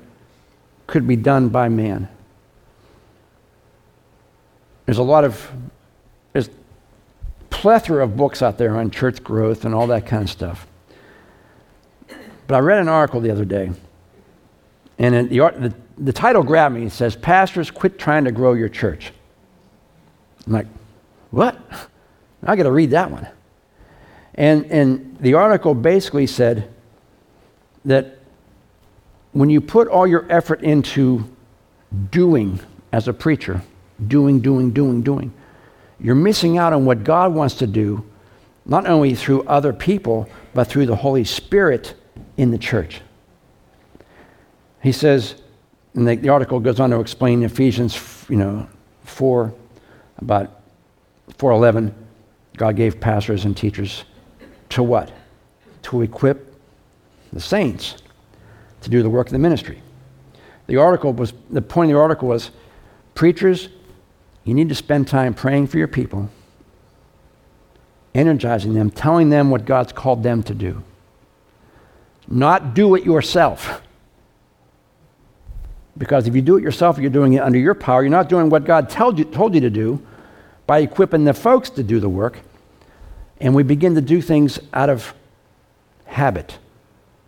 could 0.87 1.07
be 1.07 1.17
done 1.17 1.51
by 1.51 1.69
man. 1.69 2.09
There's 4.87 4.99
a 4.99 5.03
lot 5.03 5.25
of, 5.25 5.51
there's 6.33 6.49
plethora 7.51 8.05
of 8.05 8.17
books 8.17 8.41
out 8.41 8.57
there 8.57 8.77
on 8.77 8.91
church 8.91 9.23
growth 9.23 9.65
and 9.65 9.75
all 9.75 9.89
that 9.89 10.07
kind 10.07 10.23
of 10.23 10.31
stuff. 10.31 10.67
But 12.47 12.55
I 12.55 12.59
read 12.61 12.79
an 12.79 12.89
article 12.89 13.21
the 13.21 13.31
other 13.31 13.45
day, 13.45 13.73
and 14.99 15.29
the, 15.29 15.37
the, 15.37 15.75
the 15.99 16.13
title 16.13 16.43
grabbed 16.43 16.75
me. 16.75 16.85
It 16.85 16.93
says, 16.93 17.17
Pastors, 17.17 17.71
quit 17.71 17.99
trying 17.99 18.25
to 18.25 18.33
grow 18.33 18.53
your 18.55 18.69
church. 18.69 19.13
I'm 20.47 20.53
like, 20.53 20.67
what? 21.31 21.59
I 22.43 22.55
got 22.55 22.63
to 22.63 22.73
read 22.73 22.91
that 22.91 23.11
one. 23.11 23.27
And, 24.35 24.67
and 24.67 25.17
the 25.19 25.35
article 25.35 25.75
basically 25.75 26.27
said 26.27 26.73
that 27.85 28.19
when 29.33 29.51
you 29.51 29.61
put 29.61 29.89
all 29.89 30.07
your 30.07 30.27
effort 30.31 30.63
into 30.63 31.29
doing 32.11 32.61
as 32.93 33.09
a 33.09 33.13
preacher, 33.13 33.63
doing, 34.07 34.41
doing, 34.41 34.71
doing, 34.71 35.03
doing. 35.03 35.33
You're 35.99 36.15
missing 36.15 36.59
out 36.59 36.73
on 36.73 36.85
what 36.85 37.05
God 37.05 37.35
wants 37.35 37.55
to 37.57 37.67
do, 37.67 38.05
not 38.65 38.87
only 38.87 39.15
through 39.15 39.43
other 39.45 39.73
people, 39.73 40.29
but 40.55 40.67
through 40.67 40.87
the 40.87 40.97
Holy 40.97 41.25
Spirit 41.25 41.95
in 42.37 42.51
the 42.51 42.59
church. 42.59 43.01
He 44.83 44.93
says, 44.93 45.37
and 45.95 46.07
the, 46.07 46.17
the 46.17 46.29
article 46.29 46.61
goes 46.61 46.79
on 46.79 46.91
to 46.91 47.01
explain 47.01 47.43
Ephesians, 47.43 48.27
you 48.29 48.37
know, 48.37 48.69
4, 49.05 49.53
about 50.19 50.63
411, 51.39 51.95
God 52.57 52.77
gave 52.77 53.01
pastors 53.01 53.45
and 53.45 53.57
teachers 53.57 54.05
to 54.71 54.83
what? 54.83 55.13
To 55.83 56.03
equip 56.03 56.55
the 57.33 57.41
saints 57.41 57.97
to 58.83 58.91
do 58.91 59.03
the 59.03 59.11
work 59.11 59.29
of 59.29 59.33
the 59.33 59.39
ministry. 59.39 59.83
The 60.67 60.77
article 60.77 61.13
was, 61.13 61.33
the 61.51 61.63
point 61.63 61.91
of 61.91 61.97
the 61.97 62.01
article 62.01 62.29
was, 62.29 62.51
preachers 63.15 63.69
you 64.47 64.55
need 64.55 64.69
to 64.69 64.75
spend 64.75 65.09
time 65.09 65.35
praying 65.35 65.67
for 65.67 65.77
your 65.77 65.89
people 65.89 66.31
energizing 68.17 68.73
them, 68.73 68.91
telling 68.91 69.29
them 69.29 69.51
what 69.51 69.67
God's 69.67 69.93
called 69.93 70.23
them 70.23 70.43
to 70.45 70.55
do. 70.55 70.83
Not 72.27 72.75
do 72.75 72.95
it 72.95 73.05
yourself. 73.05 73.83
Because 75.99 76.27
if 76.27 76.35
you 76.35 76.43
do 76.43 76.57
it 76.57 76.63
yourself, 76.63 76.99
you're 76.99 77.11
doing 77.11 77.35
it 77.35 77.43
under 77.43 77.59
your 77.59 77.75
power. 77.75 78.03
You're 78.03 78.11
not 78.11 78.29
doing 78.29 78.49
what 78.49 78.65
God 78.65 78.89
told 78.89 79.19
you, 79.19 79.25
told 79.25 79.55
you 79.55 79.61
to 79.61 79.71
do 79.71 80.05
by 80.67 80.79
equipping 80.79 81.25
the 81.25 81.35
folks 81.35 81.71
to 81.71 81.83
do 81.83 82.01
the 82.01 82.09
work. 82.09 82.41
And 83.39 83.55
we 83.55 83.63
begin 83.63 83.95
to 83.95 84.01
do 84.01 84.23
things 84.23 84.59
out 84.73 84.89
of 84.89 85.15
habit. 86.07 86.59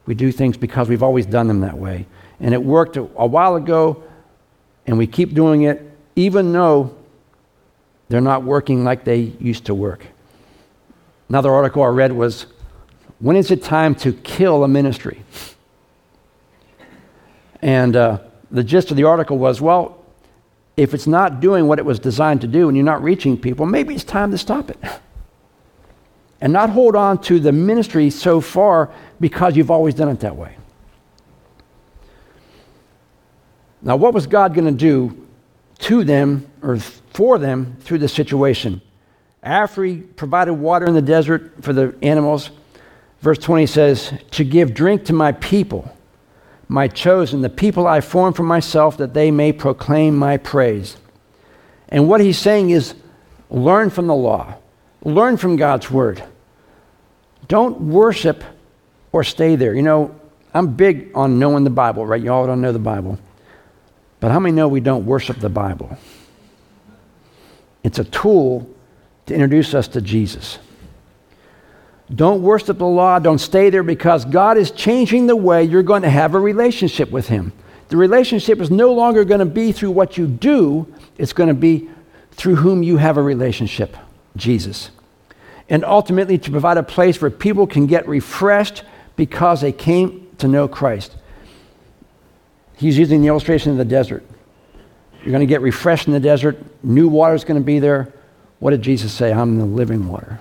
We 0.07 0.15
do 0.15 0.33
things 0.33 0.57
because 0.57 0.89
we've 0.89 1.03
always 1.03 1.27
done 1.27 1.49
them 1.49 1.61
that 1.61 1.77
way. 1.77 2.07
And 2.41 2.55
it 2.55 2.63
worked 2.63 2.97
a, 2.97 3.03
a 3.17 3.27
while 3.27 3.57
ago, 3.57 4.03
and 4.87 4.97
we 4.97 5.07
keep 5.07 5.35
doing 5.35 5.63
it 5.63 5.83
even 6.17 6.53
though 6.53 6.97
they're 8.09 8.21
not 8.21 8.42
working 8.42 8.85
like 8.85 9.05
they 9.05 9.33
used 9.38 9.66
to 9.66 9.75
work. 9.75 10.07
Another 11.29 11.53
article 11.53 11.83
I 11.83 11.88
read 11.88 12.12
was 12.12 12.47
When 13.18 13.37
is 13.37 13.51
it 13.51 13.62
time 13.62 13.94
to 13.97 14.12
kill 14.12 14.64
a 14.64 14.68
ministry? 14.68 15.23
And 17.61 17.97
uh, 17.97 18.18
the 18.51 18.64
gist 18.64 18.90
of 18.90 18.97
the 18.97 19.05
article 19.05 19.37
was 19.38 19.61
well, 19.61 20.05
if 20.77 20.94
it's 20.94 21.07
not 21.07 21.40
doing 21.40 21.66
what 21.66 21.79
it 21.79 21.85
was 21.85 21.99
designed 21.99 22.40
to 22.42 22.47
do 22.47 22.68
and 22.68 22.77
you're 22.77 22.87
not 22.87 23.03
reaching 23.03 23.37
people, 23.37 23.66
maybe 23.66 23.94
it's 23.94 24.05
time 24.05 24.31
to 24.31 24.38
stop 24.38 24.71
it. 24.71 24.79
And 26.40 26.53
not 26.53 26.71
hold 26.71 26.94
on 26.94 27.21
to 27.23 27.40
the 27.40 27.51
ministry 27.51 28.11
so 28.11 28.40
far 28.40 28.92
because 29.18 29.57
you've 29.57 29.73
always 29.73 29.94
done 29.94 30.09
it 30.09 30.21
that 30.21 30.37
way. 30.37 30.57
Now, 33.83 33.97
what 33.97 34.14
was 34.14 34.29
God 34.29 34.55
going 34.55 34.66
to 34.66 34.73
do 34.73 35.28
to 35.81 36.05
them 36.05 36.51
or 36.62 36.79
for 36.79 37.38
them 37.38 37.77
through 37.81 37.99
the 37.99 38.09
situation? 38.09 38.81
After 39.43 39.85
he 39.85 39.99
provided 39.99 40.55
water 40.55 40.87
in 40.87 40.95
the 40.95 41.03
desert 41.03 41.62
for 41.62 41.73
the 41.73 41.97
animals, 42.03 42.51
verse 43.21 43.38
20 43.38 43.67
says, 43.67 44.12
To 44.33 44.45
give 44.45 44.75
drink 44.75 45.05
to 45.07 45.12
my 45.12 45.33
people 45.33 45.93
my 46.69 46.87
chosen, 46.87 47.41
the 47.41 47.49
people 47.49 47.87
I 47.87 48.03
formed 48.03 48.37
for 48.37 48.43
myself, 48.43 48.99
that 48.99 49.14
they 49.14 49.31
may 49.31 49.53
proclaim 49.53 50.17
my 50.17 50.37
praise. 50.37 50.99
And 51.88 52.09
what 52.09 52.21
he's 52.21 52.38
saying 52.38 52.71
is 52.71 52.95
learn 53.49 53.88
from 53.88 54.07
the 54.07 54.14
law, 54.14 54.55
learn 55.03 55.38
from 55.38 55.57
God's 55.57 55.91
word. 55.91 56.23
Don't 57.49 57.81
worship 57.81 58.45
or 59.12 59.25
stay 59.25 59.57
there. 59.57 59.75
You 59.75 59.83
know, 59.83 60.14
I'm 60.53 60.75
big 60.75 61.11
on 61.14 61.38
knowing 61.38 61.64
the 61.64 61.71
Bible, 61.71 62.05
right? 62.05 62.23
You 62.23 62.31
all 62.31 62.47
don't 62.47 62.61
know 62.61 62.73
the 62.73 62.79
Bible. 62.79 63.19
But 64.21 64.31
how 64.33 64.41
many 64.41 64.55
know 64.55 64.69
we 64.69 64.81
don't 64.81 65.07
worship 65.07 65.39
the 65.39 65.49
Bible? 65.49 65.97
It's 67.85 67.99
a 67.99 68.05
tool 68.05 68.69
to 69.27 69.35
introduce 69.35 69.75
us 69.75 69.89
to 69.89 70.01
Jesus. 70.01 70.59
Don't 72.15 72.43
worship 72.43 72.79
the 72.79 72.87
law. 72.87 73.19
Don't 73.19 73.39
stay 73.39 73.71
there 73.71 73.83
because 73.83 74.25
God 74.25 74.57
is 74.57 74.71
changing 74.71 75.27
the 75.27 75.37
way 75.37 75.63
you're 75.65 75.83
going 75.83 76.03
to 76.03 76.11
have 76.11 76.35
a 76.35 76.41
relationship 76.41 77.11
with 77.11 77.29
Him. 77.29 77.53
The 77.89 77.97
relationship 77.97 78.61
is 78.61 78.71
no 78.71 78.93
longer 78.93 79.25
going 79.25 79.41
to 79.41 79.47
be 79.47 79.73
through 79.73 79.93
what 79.93 80.19
you 80.19 80.27
do, 80.27 80.93
it's 81.17 81.33
going 81.33 81.49
to 81.49 81.55
be 81.55 81.89
through 82.33 82.57
whom 82.57 82.83
you 82.83 82.97
have 82.97 83.17
a 83.17 83.23
relationship 83.23 83.97
Jesus. 84.37 84.91
And 85.69 85.85
ultimately, 85.85 86.39
to 86.39 86.51
provide 86.51 86.79
a 86.79 86.83
place 86.83 87.21
where 87.21 87.31
people 87.31 87.67
can 87.67 87.87
get 87.87 88.09
refreshed 88.09 88.85
because 89.17 89.61
they 89.61 89.73
came 89.73 90.29
to 90.39 90.49
know 90.49 90.67
Christ. 90.69 91.17
He's 92.79 92.97
using 92.97 93.21
the 93.21 93.29
illustration 93.29 93.73
of 93.73 93.79
the 93.79 93.85
desert. 93.85 94.25
You're 95.23 95.33
going 95.33 95.41
to 95.41 95.47
get 95.47 95.61
refreshed 95.61 96.07
in 96.07 96.12
the 96.12 96.21
desert, 96.21 96.57
new 96.85 97.09
water 97.09 97.35
is 97.35 97.45
going 97.45 97.61
to 97.61 97.64
be 97.64 97.81
there. 97.81 98.12
What 98.61 98.71
did 98.71 98.83
Jesus 98.83 99.12
say? 99.12 99.33
I'm 99.33 99.59
the 99.59 99.64
living 99.64 100.09
water. 100.09 100.41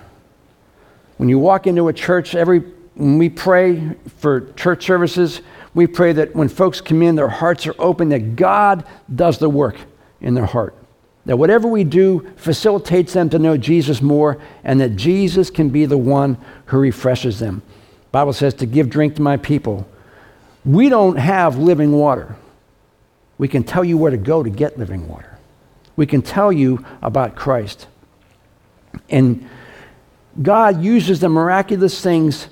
When 1.18 1.28
you 1.28 1.38
walk 1.38 1.66
into 1.66 1.88
a 1.88 1.92
church, 1.92 2.34
every 2.34 2.62
when 2.94 3.18
we 3.18 3.28
pray 3.28 3.94
for 4.18 4.52
church 4.54 4.84
services, 4.84 5.40
we 5.72 5.86
pray 5.86 6.12
that 6.14 6.34
when 6.34 6.48
folks 6.48 6.80
come 6.80 7.02
in, 7.02 7.14
their 7.14 7.28
hearts 7.28 7.66
are 7.66 7.74
open, 7.78 8.08
that 8.08 8.34
God 8.34 8.84
does 9.14 9.38
the 9.38 9.48
work 9.48 9.76
in 10.20 10.34
their 10.34 10.46
heart. 10.46 10.74
That 11.24 11.36
whatever 11.36 11.68
we 11.68 11.84
do 11.84 12.28
facilitates 12.36 13.12
them 13.12 13.28
to 13.30 13.38
know 13.38 13.56
Jesus 13.56 14.02
more, 14.02 14.40
and 14.64 14.80
that 14.80 14.96
Jesus 14.96 15.50
can 15.50 15.68
be 15.68 15.86
the 15.86 15.98
one 15.98 16.38
who 16.66 16.78
refreshes 16.78 17.38
them. 17.38 17.62
The 18.06 18.10
Bible 18.10 18.32
says 18.32 18.54
to 18.54 18.66
give 18.66 18.90
drink 18.90 19.14
to 19.16 19.22
my 19.22 19.36
people. 19.36 19.86
We 20.68 20.90
don't 20.90 21.16
have 21.16 21.56
living 21.56 21.92
water. 21.92 22.36
We 23.38 23.48
can 23.48 23.64
tell 23.64 23.82
you 23.82 23.96
where 23.96 24.10
to 24.10 24.18
go 24.18 24.42
to 24.42 24.50
get 24.50 24.78
living 24.78 25.08
water. 25.08 25.38
We 25.96 26.04
can 26.04 26.20
tell 26.20 26.52
you 26.52 26.84
about 27.00 27.36
Christ. 27.36 27.86
And 29.08 29.48
God 30.42 30.82
uses 30.82 31.20
the 31.20 31.30
miraculous 31.30 32.02
things 32.02 32.48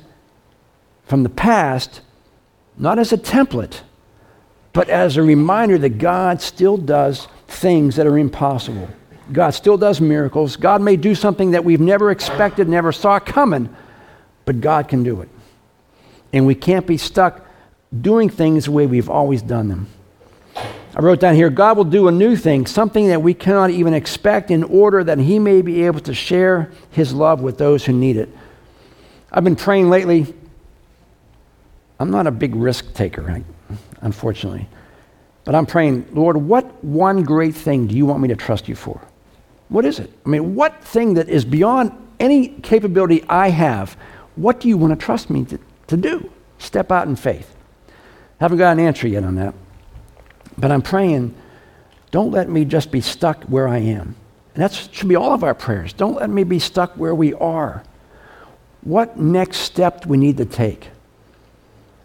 from 1.04 1.24
the 1.24 1.28
past 1.28 2.00
not 2.78 2.98
as 2.98 3.12
a 3.12 3.18
template, 3.18 3.80
but 4.72 4.88
as 4.88 5.18
a 5.18 5.22
reminder 5.22 5.76
that 5.76 5.98
God 5.98 6.40
still 6.40 6.78
does 6.78 7.28
things 7.48 7.96
that 7.96 8.06
are 8.06 8.16
impossible. 8.16 8.88
God 9.30 9.50
still 9.50 9.76
does 9.76 10.00
miracles. 10.00 10.56
God 10.56 10.80
may 10.80 10.96
do 10.96 11.14
something 11.14 11.50
that 11.50 11.66
we've 11.66 11.80
never 11.80 12.10
expected, 12.10 12.66
never 12.66 12.92
saw 12.92 13.18
coming, 13.18 13.74
but 14.46 14.62
God 14.62 14.88
can 14.88 15.02
do 15.02 15.20
it. 15.20 15.28
And 16.32 16.46
we 16.46 16.54
can't 16.54 16.86
be 16.86 16.96
stuck 16.96 17.45
doing 18.02 18.28
things 18.28 18.66
the 18.66 18.72
way 18.72 18.86
we've 18.86 19.10
always 19.10 19.42
done 19.42 19.68
them. 19.68 19.88
I 20.96 21.00
wrote 21.00 21.20
down 21.20 21.34
here 21.34 21.50
God 21.50 21.76
will 21.76 21.84
do 21.84 22.08
a 22.08 22.12
new 22.12 22.36
thing, 22.36 22.66
something 22.66 23.08
that 23.08 23.20
we 23.20 23.34
cannot 23.34 23.70
even 23.70 23.92
expect, 23.92 24.50
in 24.50 24.64
order 24.64 25.04
that 25.04 25.18
He 25.18 25.38
may 25.38 25.60
be 25.60 25.84
able 25.84 26.00
to 26.00 26.14
share 26.14 26.70
His 26.90 27.12
love 27.12 27.42
with 27.42 27.58
those 27.58 27.84
who 27.84 27.92
need 27.92 28.16
it. 28.16 28.30
I've 29.30 29.44
been 29.44 29.56
praying 29.56 29.90
lately. 29.90 30.34
I'm 31.98 32.10
not 32.10 32.26
a 32.26 32.30
big 32.30 32.54
risk 32.54 32.94
taker, 32.94 33.42
unfortunately. 34.00 34.68
But 35.44 35.54
I'm 35.54 35.66
praying, 35.66 36.08
Lord, 36.12 36.36
what 36.36 36.84
one 36.84 37.22
great 37.22 37.54
thing 37.54 37.86
do 37.86 37.94
you 37.94 38.06
want 38.06 38.20
me 38.20 38.28
to 38.28 38.36
trust 38.36 38.68
you 38.68 38.74
for? 38.74 39.00
What 39.68 39.84
is 39.84 39.98
it? 39.98 40.10
I 40.24 40.28
mean, 40.28 40.54
what 40.54 40.82
thing 40.82 41.14
that 41.14 41.28
is 41.28 41.44
beyond 41.44 41.92
any 42.20 42.48
capability 42.48 43.24
I 43.28 43.50
have, 43.50 43.96
what 44.36 44.60
do 44.60 44.68
you 44.68 44.76
want 44.76 44.98
to 44.98 45.04
trust 45.04 45.30
me 45.30 45.44
to, 45.46 45.58
to 45.88 45.96
do? 45.96 46.30
Step 46.58 46.90
out 46.90 47.08
in 47.08 47.16
faith. 47.16 47.55
Haven't 48.38 48.58
got 48.58 48.72
an 48.72 48.80
answer 48.80 49.08
yet 49.08 49.24
on 49.24 49.36
that. 49.36 49.54
But 50.58 50.70
I'm 50.70 50.82
praying, 50.82 51.34
don't 52.10 52.30
let 52.30 52.48
me 52.48 52.64
just 52.64 52.90
be 52.90 53.00
stuck 53.00 53.44
where 53.44 53.68
I 53.68 53.78
am. 53.78 54.14
And 54.54 54.62
that 54.62 54.72
should 54.72 55.08
be 55.08 55.16
all 55.16 55.32
of 55.32 55.44
our 55.44 55.54
prayers. 55.54 55.92
Don't 55.92 56.16
let 56.16 56.30
me 56.30 56.44
be 56.44 56.58
stuck 56.58 56.94
where 56.94 57.14
we 57.14 57.34
are. 57.34 57.82
What 58.82 59.18
next 59.18 59.58
step 59.58 60.02
do 60.02 60.08
we 60.08 60.16
need 60.16 60.36
to 60.38 60.44
take? 60.44 60.88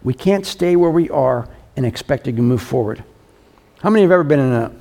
We 0.02 0.14
can't 0.14 0.44
stay 0.44 0.76
where 0.76 0.90
we 0.90 1.08
are 1.10 1.48
and 1.76 1.86
expect 1.86 2.24
to 2.24 2.32
move 2.32 2.62
forward. 2.62 3.04
How 3.80 3.90
many 3.90 4.02
have 4.02 4.10
ever 4.10 4.24
been 4.24 4.40
in 4.40 4.52
a, 4.52 4.72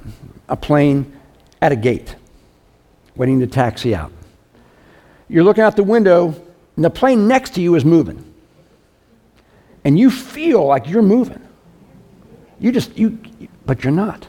a 0.50 0.56
plane 0.56 1.18
at 1.62 1.72
a 1.72 1.76
gate 1.76 2.16
waiting 3.16 3.40
to 3.40 3.48
taxi 3.48 3.96
out? 3.96 4.12
You're 5.30 5.44
looking 5.44 5.64
out 5.64 5.76
the 5.76 5.84
window, 5.84 6.36
and 6.76 6.84
the 6.84 6.90
plane 6.90 7.28
next 7.28 7.56
to 7.56 7.62
you 7.62 7.76
is 7.76 7.86
moving. 7.86 8.31
And 9.84 9.98
you 9.98 10.12
feel 10.12 10.66
like 10.66 10.88
you're 10.88 11.02
moving. 11.02 11.42
You 12.60 12.72
just, 12.72 12.98
you, 12.98 13.18
but 13.66 13.84
you're 13.84 13.94
not. 13.94 14.28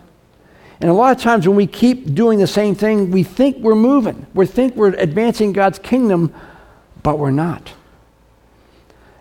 And 0.80 0.90
a 0.90 0.94
lot 0.94 1.14
of 1.14 1.22
times 1.22 1.46
when 1.46 1.56
we 1.56 1.66
keep 1.66 2.14
doing 2.14 2.38
the 2.38 2.46
same 2.46 2.74
thing, 2.74 3.10
we 3.10 3.22
think 3.22 3.58
we're 3.58 3.74
moving. 3.74 4.26
We 4.34 4.46
think 4.46 4.74
we're 4.74 4.94
advancing 4.94 5.52
God's 5.52 5.78
kingdom, 5.78 6.34
but 7.02 7.18
we're 7.18 7.30
not. 7.30 7.72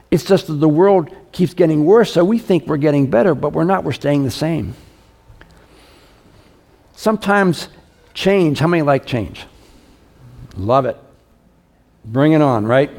It's 0.09 0.23
just 0.23 0.47
that 0.47 0.53
the 0.53 0.69
world 0.69 1.15
keeps 1.31 1.53
getting 1.53 1.85
worse, 1.85 2.13
so 2.13 2.25
we 2.25 2.39
think 2.39 2.65
we're 2.65 2.77
getting 2.77 3.09
better, 3.09 3.35
but 3.35 3.53
we're 3.53 3.63
not. 3.63 3.83
We're 3.83 3.91
staying 3.91 4.23
the 4.23 4.31
same. 4.31 4.73
Sometimes 6.95 7.69
change, 8.13 8.59
how 8.59 8.67
many 8.67 8.81
like 8.81 9.05
change? 9.05 9.45
Love 10.57 10.85
it. 10.85 10.97
Bring 12.03 12.33
it 12.33 12.41
on, 12.41 12.65
right? 12.65 12.89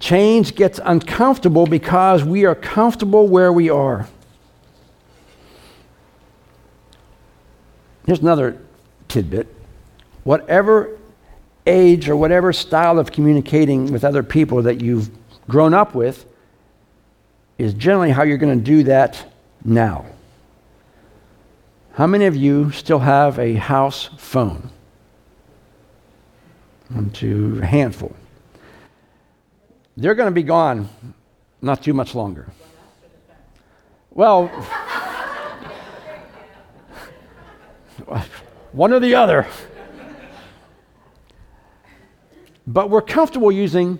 Change 0.00 0.54
gets 0.54 0.80
uncomfortable 0.82 1.66
because 1.66 2.24
we 2.24 2.46
are 2.46 2.54
comfortable 2.54 3.28
where 3.28 3.52
we 3.52 3.68
are. 3.68 4.08
Here's 8.06 8.20
another 8.20 8.60
tidbit. 9.08 9.46
Whatever 10.24 10.98
age 11.66 12.08
or 12.08 12.16
whatever 12.16 12.52
style 12.52 12.98
of 12.98 13.12
communicating 13.12 13.92
with 13.92 14.02
other 14.02 14.22
people 14.22 14.62
that 14.62 14.80
you've 14.80 15.10
grown 15.48 15.74
up 15.74 15.94
with 15.94 16.24
is 17.58 17.74
generally 17.74 18.10
how 18.10 18.22
you're 18.22 18.38
going 18.38 18.58
to 18.58 18.64
do 18.64 18.82
that 18.84 19.30
now. 19.64 20.06
How 21.92 22.06
many 22.06 22.24
of 22.24 22.34
you 22.34 22.70
still 22.70 23.00
have 23.00 23.38
a 23.38 23.54
house 23.54 24.08
phone? 24.16 24.70
One, 26.88 27.10
two, 27.10 27.60
a 27.62 27.66
handful. 27.66 28.16
They're 29.96 30.14
going 30.14 30.28
to 30.28 30.34
be 30.34 30.42
gone 30.42 30.88
not 31.60 31.82
too 31.82 31.92
much 31.92 32.14
longer. 32.14 32.46
Well, 34.10 34.48
one 38.72 38.92
or 38.92 39.00
the 39.00 39.14
other. 39.14 39.46
But 42.66 42.88
we're 42.88 43.02
comfortable 43.02 43.50
using, 43.50 43.98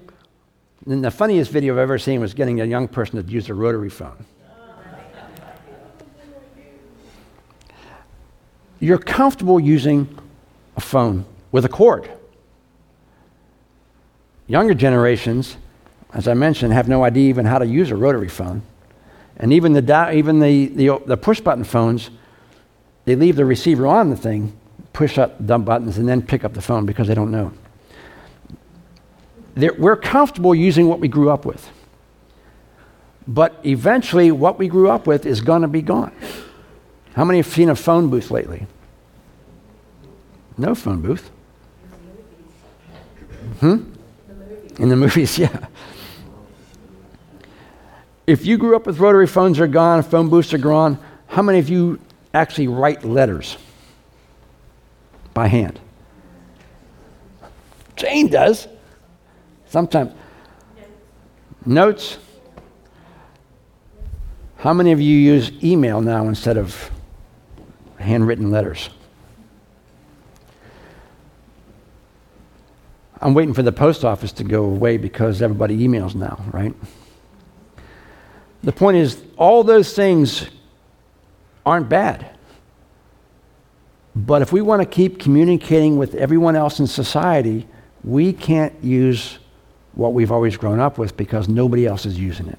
and 0.86 1.04
the 1.04 1.10
funniest 1.10 1.50
video 1.50 1.74
I've 1.74 1.80
ever 1.80 1.98
seen 1.98 2.20
was 2.20 2.34
getting 2.34 2.60
a 2.60 2.64
young 2.64 2.88
person 2.88 3.22
to 3.22 3.30
use 3.30 3.48
a 3.48 3.54
rotary 3.54 3.90
phone. 3.90 4.24
You're 8.78 8.98
comfortable 8.98 9.60
using 9.60 10.18
a 10.76 10.80
phone 10.80 11.26
with 11.52 11.64
a 11.64 11.68
cord. 11.68 12.10
Younger 14.46 14.74
generations, 14.74 15.56
as 16.12 16.26
I 16.26 16.34
mentioned, 16.34 16.72
have 16.72 16.88
no 16.88 17.04
idea 17.04 17.28
even 17.28 17.46
how 17.46 17.58
to 17.58 17.66
use 17.66 17.90
a 17.90 17.96
rotary 17.96 18.28
phone. 18.28 18.62
And 19.36 19.52
even 19.52 19.72
the, 19.72 20.10
even 20.12 20.40
the, 20.40 20.66
the, 20.66 21.00
the 21.06 21.16
push 21.16 21.40
button 21.40 21.64
phones, 21.64 22.10
they 23.04 23.16
leave 23.16 23.36
the 23.36 23.44
receiver 23.44 23.86
on 23.86 24.10
the 24.10 24.16
thing, 24.16 24.52
push 24.92 25.18
up 25.18 25.34
the 25.40 25.58
buttons, 25.58 25.98
and 25.98 26.08
then 26.08 26.20
pick 26.20 26.44
up 26.44 26.52
the 26.52 26.60
phone 26.60 26.84
because 26.84 27.08
they 27.08 27.14
don't 27.14 27.30
know. 27.30 27.52
They're, 29.54 29.74
we're 29.74 29.96
comfortable 29.96 30.54
using 30.54 30.88
what 30.88 31.00
we 31.00 31.08
grew 31.08 31.30
up 31.30 31.44
with. 31.44 31.68
But 33.26 33.60
eventually, 33.64 34.30
what 34.32 34.58
we 34.58 34.68
grew 34.68 34.90
up 34.90 35.06
with 35.06 35.26
is 35.26 35.40
going 35.40 35.62
to 35.62 35.68
be 35.68 35.82
gone. 35.82 36.12
How 37.14 37.24
many 37.24 37.38
have 37.38 37.46
seen 37.46 37.68
a 37.68 37.76
phone 37.76 38.10
booth 38.10 38.30
lately? 38.30 38.66
No 40.58 40.74
phone 40.74 41.00
booth. 41.00 41.30
Hmm? 43.60 43.92
In 44.78 44.88
the 44.88 44.96
movies, 44.96 45.38
yeah. 45.38 45.66
If 48.26 48.46
you 48.46 48.58
grew 48.58 48.76
up 48.76 48.86
with 48.86 48.98
rotary 48.98 49.26
phones 49.26 49.58
are 49.58 49.66
gone, 49.66 50.02
phone 50.02 50.28
booths 50.28 50.54
are 50.54 50.58
gone, 50.58 50.98
how 51.26 51.42
many 51.42 51.58
of 51.58 51.68
you 51.68 52.00
actually 52.34 52.68
write 52.68 53.04
letters 53.04 53.56
by 55.34 55.48
hand? 55.48 55.80
Jane 57.96 58.28
does. 58.28 58.66
Sometimes. 59.66 60.12
Notes. 61.66 62.18
How 64.58 64.72
many 64.72 64.92
of 64.92 65.00
you 65.00 65.16
use 65.16 65.52
email 65.62 66.00
now 66.00 66.26
instead 66.28 66.56
of 66.56 66.90
handwritten 67.98 68.50
letters? 68.50 68.90
I'm 73.20 73.34
waiting 73.34 73.52
for 73.52 73.62
the 73.62 73.72
post 73.72 74.04
office 74.04 74.32
to 74.32 74.44
go 74.44 74.64
away 74.64 74.96
because 74.96 75.42
everybody 75.42 75.86
emails 75.86 76.14
now, 76.14 76.42
right? 76.52 76.74
The 78.62 78.72
point 78.72 78.96
is, 78.96 79.22
all 79.36 79.64
those 79.64 79.94
things 79.94 80.46
aren't 81.64 81.88
bad. 81.88 82.30
But 84.14 84.42
if 84.42 84.52
we 84.52 84.60
want 84.60 84.82
to 84.82 84.86
keep 84.86 85.18
communicating 85.18 85.96
with 85.96 86.14
everyone 86.14 86.56
else 86.56 86.80
in 86.80 86.86
society, 86.86 87.66
we 88.04 88.32
can't 88.32 88.72
use 88.82 89.38
what 89.94 90.12
we've 90.12 90.32
always 90.32 90.56
grown 90.56 90.80
up 90.80 90.98
with 90.98 91.16
because 91.16 91.48
nobody 91.48 91.86
else 91.86 92.06
is 92.06 92.18
using 92.18 92.48
it. 92.48 92.58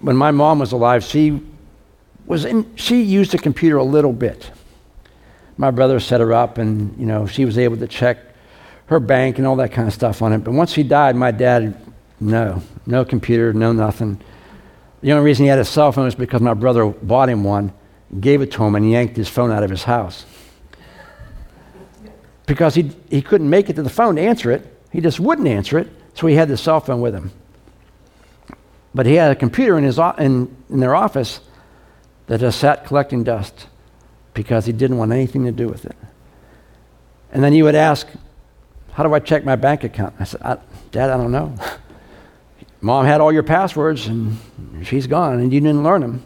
When 0.00 0.16
my 0.16 0.30
mom 0.30 0.58
was 0.58 0.72
alive, 0.72 1.02
she 1.02 1.42
was 2.26 2.44
in, 2.44 2.76
she 2.76 3.02
used 3.02 3.34
a 3.34 3.38
computer 3.38 3.78
a 3.78 3.84
little 3.84 4.12
bit 4.12 4.50
my 5.58 5.72
brother 5.72 5.98
set 5.98 6.20
her 6.20 6.32
up, 6.32 6.56
and 6.56 6.96
you 6.98 7.04
know 7.04 7.26
she 7.26 7.44
was 7.44 7.58
able 7.58 7.76
to 7.76 7.88
check 7.88 8.18
her 8.86 9.00
bank 9.00 9.36
and 9.36 9.46
all 9.46 9.56
that 9.56 9.72
kind 9.72 9.86
of 9.86 9.92
stuff 9.92 10.22
on 10.22 10.32
it. 10.32 10.38
But 10.38 10.52
once 10.52 10.72
she 10.72 10.84
died, 10.84 11.16
my 11.16 11.32
dad, 11.32 11.76
no, 12.20 12.62
no 12.86 13.04
computer, 13.04 13.52
no 13.52 13.72
nothing. 13.72 14.20
The 15.00 15.12
only 15.12 15.24
reason 15.24 15.44
he 15.44 15.48
had 15.48 15.58
a 15.58 15.64
cell 15.64 15.92
phone 15.92 16.06
was 16.06 16.14
because 16.14 16.40
my 16.40 16.54
brother 16.54 16.86
bought 16.86 17.28
him 17.28 17.44
one, 17.44 17.72
gave 18.18 18.42
it 18.42 18.50
to 18.52 18.64
him, 18.64 18.74
and 18.74 18.90
yanked 18.90 19.16
his 19.16 19.28
phone 19.28 19.50
out 19.50 19.62
of 19.62 19.70
his 19.70 19.84
house. 19.84 20.26
Because 22.46 22.74
he, 22.74 22.90
he 23.08 23.22
couldn't 23.22 23.48
make 23.48 23.70
it 23.70 23.76
to 23.76 23.82
the 23.82 23.90
phone 23.90 24.16
to 24.16 24.22
answer 24.22 24.50
it. 24.50 24.74
He 24.90 25.00
just 25.00 25.20
wouldn't 25.20 25.46
answer 25.46 25.78
it, 25.78 25.88
so 26.14 26.26
he 26.26 26.34
had 26.34 26.48
the 26.48 26.56
cell 26.56 26.80
phone 26.80 27.00
with 27.00 27.14
him. 27.14 27.30
But 28.94 29.06
he 29.06 29.14
had 29.14 29.30
a 29.30 29.36
computer 29.36 29.78
in, 29.78 29.84
his, 29.84 29.98
in, 30.18 30.56
in 30.70 30.80
their 30.80 30.94
office 30.94 31.40
that 32.26 32.40
just 32.40 32.58
sat 32.58 32.84
collecting 32.86 33.22
dust 33.22 33.68
because 34.34 34.66
he 34.66 34.72
didn't 34.72 34.96
want 34.96 35.12
anything 35.12 35.44
to 35.44 35.52
do 35.52 35.68
with 35.68 35.84
it. 35.84 35.96
And 37.30 37.44
then 37.44 37.52
he 37.52 37.62
would 37.62 37.74
ask, 37.74 38.08
How 38.92 39.02
do 39.02 39.12
I 39.12 39.20
check 39.20 39.44
my 39.44 39.56
bank 39.56 39.84
account? 39.84 40.14
I 40.18 40.24
said, 40.24 40.42
I, 40.42 40.58
Dad, 40.90 41.10
I 41.10 41.16
don't 41.16 41.32
know. 41.32 41.54
Mom 42.80 43.04
had 43.04 43.20
all 43.20 43.32
your 43.32 43.42
passwords 43.42 44.06
and 44.06 44.38
she's 44.82 45.06
gone 45.06 45.40
and 45.40 45.52
you 45.52 45.60
didn't 45.60 45.82
learn 45.82 46.00
them. 46.00 46.22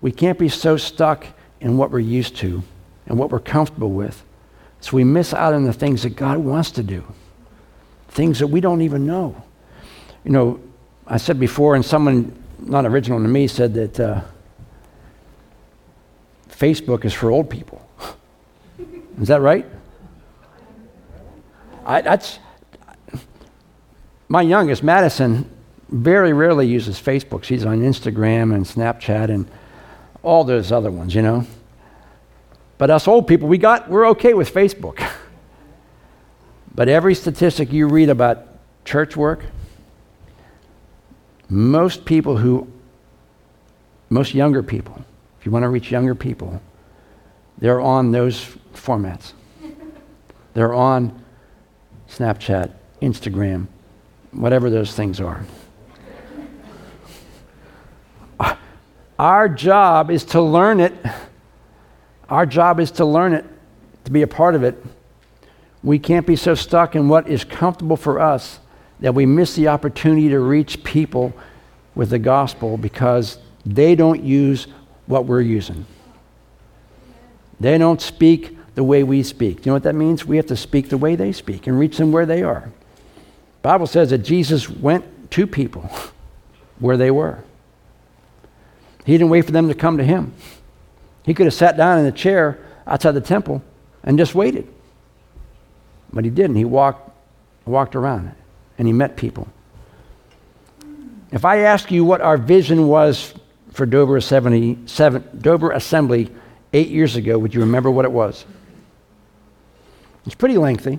We 0.00 0.12
can't 0.12 0.38
be 0.38 0.48
so 0.48 0.76
stuck 0.76 1.26
in 1.60 1.76
what 1.76 1.90
we're 1.90 1.98
used 1.98 2.36
to 2.36 2.62
and 3.06 3.18
what 3.18 3.30
we're 3.30 3.40
comfortable 3.40 3.90
with. 3.90 4.22
So 4.80 4.96
we 4.96 5.04
miss 5.04 5.34
out 5.34 5.54
on 5.54 5.64
the 5.64 5.72
things 5.72 6.02
that 6.02 6.14
God 6.14 6.38
wants 6.38 6.70
to 6.72 6.82
do, 6.82 7.04
things 8.08 8.38
that 8.38 8.46
we 8.46 8.60
don't 8.60 8.82
even 8.82 9.06
know. 9.06 9.42
You 10.24 10.30
know, 10.30 10.60
I 11.06 11.16
said 11.16 11.40
before, 11.40 11.74
and 11.74 11.84
someone 11.84 12.36
not 12.60 12.84
original 12.84 13.20
to 13.20 13.28
me 13.28 13.48
said 13.48 13.74
that 13.74 13.98
uh, 13.98 14.20
Facebook 16.48 17.04
is 17.04 17.12
for 17.12 17.30
old 17.30 17.48
people. 17.48 17.88
Is 19.20 19.28
that 19.28 19.40
right? 19.40 19.66
I, 21.84 22.02
that's 22.02 22.38
my 24.28 24.42
youngest, 24.42 24.82
Madison, 24.82 25.48
very 25.88 26.32
rarely 26.32 26.66
uses 26.66 27.00
Facebook. 27.00 27.44
She's 27.44 27.64
on 27.64 27.80
Instagram 27.80 28.54
and 28.54 28.64
Snapchat 28.64 29.30
and 29.30 29.48
all 30.22 30.44
those 30.44 30.70
other 30.70 30.90
ones, 30.90 31.14
you 31.14 31.22
know. 31.22 31.46
But 32.76 32.90
us 32.90 33.08
old 33.08 33.26
people, 33.26 33.48
we 33.48 33.58
got 33.58 33.88
we're 33.88 34.06
okay 34.08 34.34
with 34.34 34.52
Facebook. 34.52 35.04
but 36.74 36.88
every 36.88 37.14
statistic 37.14 37.72
you 37.72 37.88
read 37.88 38.08
about 38.08 38.46
church 38.84 39.16
work, 39.16 39.44
most 41.48 42.04
people 42.04 42.36
who 42.36 42.70
most 44.10 44.34
younger 44.34 44.62
people 44.62 45.04
if 45.38 45.46
you 45.46 45.52
want 45.52 45.62
to 45.62 45.68
reach 45.68 45.90
younger 45.90 46.14
people, 46.14 46.60
they're 47.58 47.80
on 47.80 48.10
those 48.10 48.56
formats. 48.74 49.32
They're 50.54 50.74
on 50.74 51.22
Snapchat, 52.08 52.72
Instagram, 53.00 53.68
whatever 54.38 54.70
those 54.70 54.94
things 54.94 55.20
are. 55.20 55.44
Our 59.18 59.48
job 59.48 60.12
is 60.12 60.24
to 60.26 60.40
learn 60.40 60.78
it. 60.78 60.94
Our 62.28 62.46
job 62.46 62.78
is 62.78 62.92
to 62.92 63.04
learn 63.04 63.32
it, 63.32 63.44
to 64.04 64.12
be 64.12 64.22
a 64.22 64.28
part 64.28 64.54
of 64.54 64.62
it. 64.62 64.82
We 65.82 65.98
can't 65.98 66.26
be 66.26 66.36
so 66.36 66.54
stuck 66.54 66.94
in 66.94 67.08
what 67.08 67.28
is 67.28 67.42
comfortable 67.42 67.96
for 67.96 68.20
us 68.20 68.60
that 69.00 69.14
we 69.14 69.26
miss 69.26 69.56
the 69.56 69.68
opportunity 69.68 70.28
to 70.28 70.38
reach 70.38 70.84
people 70.84 71.32
with 71.96 72.10
the 72.10 72.18
gospel 72.18 72.76
because 72.76 73.38
they 73.66 73.96
don't 73.96 74.22
use 74.22 74.68
what 75.06 75.24
we're 75.24 75.40
using. 75.40 75.84
They 77.58 77.76
don't 77.76 78.00
speak 78.00 78.56
the 78.76 78.84
way 78.84 79.02
we 79.02 79.24
speak. 79.24 79.56
Do 79.56 79.62
you 79.62 79.70
know 79.70 79.74
what 79.74 79.82
that 79.82 79.96
means? 79.96 80.24
We 80.24 80.36
have 80.36 80.46
to 80.46 80.56
speak 80.56 80.90
the 80.90 80.98
way 80.98 81.16
they 81.16 81.32
speak 81.32 81.66
and 81.66 81.76
reach 81.76 81.96
them 81.96 82.12
where 82.12 82.26
they 82.26 82.44
are. 82.44 82.70
Bible 83.62 83.86
says 83.86 84.10
that 84.10 84.18
Jesus 84.18 84.68
went 84.68 85.30
to 85.32 85.46
people 85.46 85.90
where 86.78 86.96
they 86.96 87.10
were. 87.10 87.42
He 89.04 89.12
didn't 89.12 89.30
wait 89.30 89.46
for 89.46 89.52
them 89.52 89.68
to 89.68 89.74
come 89.74 89.98
to 89.98 90.04
him. 90.04 90.34
He 91.24 91.34
could 91.34 91.46
have 91.46 91.54
sat 91.54 91.76
down 91.76 91.98
in 91.98 92.06
a 92.06 92.12
chair 92.12 92.58
outside 92.86 93.12
the 93.12 93.20
temple 93.20 93.62
and 94.02 94.18
just 94.18 94.34
waited. 94.34 94.68
But 96.12 96.24
he 96.24 96.30
didn't. 96.30 96.56
He 96.56 96.64
walked, 96.64 97.10
walked 97.66 97.96
around 97.96 98.34
and 98.78 98.86
he 98.86 98.92
met 98.92 99.16
people. 99.16 99.48
If 101.30 101.44
I 101.44 101.58
ask 101.58 101.90
you 101.90 102.04
what 102.04 102.20
our 102.20 102.38
vision 102.38 102.86
was 102.86 103.34
for 103.72 103.84
Dover 103.84 104.16
Assembly, 104.16 104.74
Dover 105.40 105.72
Assembly 105.72 106.30
eight 106.72 106.88
years 106.88 107.16
ago, 107.16 107.38
would 107.38 107.54
you 107.54 107.60
remember 107.60 107.90
what 107.90 108.04
it 108.04 108.12
was? 108.12 108.44
It's 110.24 110.34
pretty 110.34 110.56
lengthy. 110.56 110.98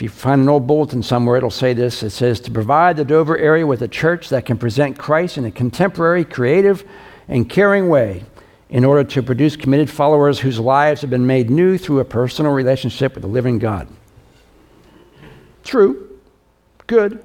If 0.00 0.04
you 0.04 0.08
find 0.08 0.40
an 0.40 0.48
old 0.48 0.66
bulletin 0.66 1.02
somewhere, 1.02 1.36
it'll 1.36 1.50
say 1.50 1.74
this. 1.74 2.02
It 2.02 2.08
says, 2.08 2.40
To 2.40 2.50
provide 2.50 2.96
the 2.96 3.04
Dover 3.04 3.36
area 3.36 3.66
with 3.66 3.82
a 3.82 3.86
church 3.86 4.30
that 4.30 4.46
can 4.46 4.56
present 4.56 4.96
Christ 4.96 5.36
in 5.36 5.44
a 5.44 5.50
contemporary, 5.50 6.24
creative, 6.24 6.88
and 7.28 7.50
caring 7.50 7.90
way 7.90 8.24
in 8.70 8.86
order 8.86 9.04
to 9.04 9.22
produce 9.22 9.56
committed 9.56 9.90
followers 9.90 10.40
whose 10.40 10.58
lives 10.58 11.02
have 11.02 11.10
been 11.10 11.26
made 11.26 11.50
new 11.50 11.76
through 11.76 12.00
a 12.00 12.06
personal 12.06 12.50
relationship 12.50 13.12
with 13.12 13.20
the 13.20 13.28
living 13.28 13.58
God. 13.58 13.88
True, 15.64 16.18
good, 16.86 17.22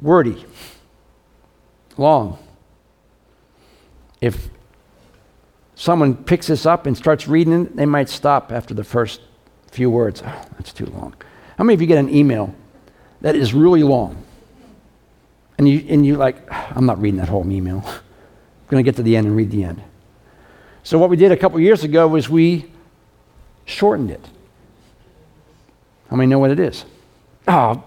wordy, 0.00 0.44
long 1.96 2.38
if 4.20 4.48
someone 5.74 6.14
picks 6.14 6.46
this 6.46 6.66
up 6.66 6.86
and 6.86 6.96
starts 6.96 7.26
reading 7.26 7.64
it, 7.64 7.74
they 7.74 7.84
might 7.84 8.08
stop 8.08 8.52
after 8.52 8.74
the 8.74 8.84
first 8.84 9.22
few 9.72 9.90
words. 9.90 10.22
Oh, 10.24 10.44
that's 10.56 10.72
too 10.72 10.86
long. 10.86 11.16
How 11.56 11.64
many 11.64 11.74
of 11.74 11.80
you 11.80 11.86
get 11.86 11.98
an 11.98 12.14
email 12.14 12.54
that 13.20 13.36
is 13.36 13.54
really 13.54 13.82
long? 13.82 14.22
And 15.58 15.68
you 15.68 15.84
and 15.88 16.04
you 16.04 16.16
like, 16.16 16.36
I'm 16.76 16.86
not 16.86 17.00
reading 17.00 17.18
that 17.20 17.28
whole 17.28 17.48
email. 17.50 17.82
I'm 17.86 18.68
going 18.68 18.84
to 18.84 18.88
get 18.88 18.96
to 18.96 19.02
the 19.02 19.16
end 19.16 19.26
and 19.26 19.36
read 19.36 19.50
the 19.50 19.64
end. 19.64 19.82
So, 20.82 20.98
what 20.98 21.10
we 21.10 21.16
did 21.16 21.32
a 21.32 21.36
couple 21.36 21.60
years 21.60 21.84
ago 21.84 22.08
was 22.08 22.28
we 22.28 22.70
shortened 23.64 24.10
it. 24.10 24.24
How 26.10 26.16
many 26.16 26.28
know 26.28 26.38
what 26.38 26.50
it 26.50 26.58
is? 26.58 26.84
Oh, 27.46 27.82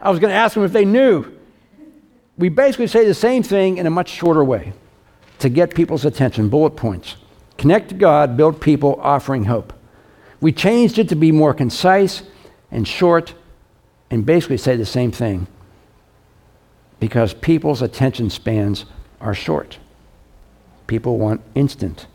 I 0.00 0.10
was 0.10 0.18
going 0.18 0.30
to 0.30 0.36
ask 0.36 0.54
them 0.54 0.64
if 0.64 0.72
they 0.72 0.84
knew. 0.84 1.36
We 2.38 2.48
basically 2.48 2.86
say 2.86 3.06
the 3.06 3.14
same 3.14 3.42
thing 3.42 3.78
in 3.78 3.86
a 3.86 3.90
much 3.90 4.08
shorter 4.08 4.42
way 4.42 4.72
to 5.40 5.48
get 5.48 5.74
people's 5.74 6.04
attention, 6.04 6.48
bullet 6.48 6.70
points. 6.70 7.16
Connect 7.58 7.90
to 7.90 7.94
God, 7.94 8.36
build 8.36 8.60
people, 8.60 8.98
offering 9.02 9.44
hope. 9.44 9.72
We 10.40 10.52
changed 10.52 10.98
it 10.98 11.08
to 11.10 11.14
be 11.14 11.32
more 11.32 11.52
concise 11.52 12.22
and 12.70 12.86
short 12.86 13.34
and 14.10 14.24
basically 14.24 14.56
say 14.56 14.76
the 14.76 14.86
same 14.86 15.12
thing 15.12 15.46
because 16.98 17.34
people's 17.34 17.82
attention 17.82 18.30
spans 18.30 18.84
are 19.20 19.34
short. 19.34 19.78
People 20.86 21.18
want 21.18 21.40
instant. 21.54 22.06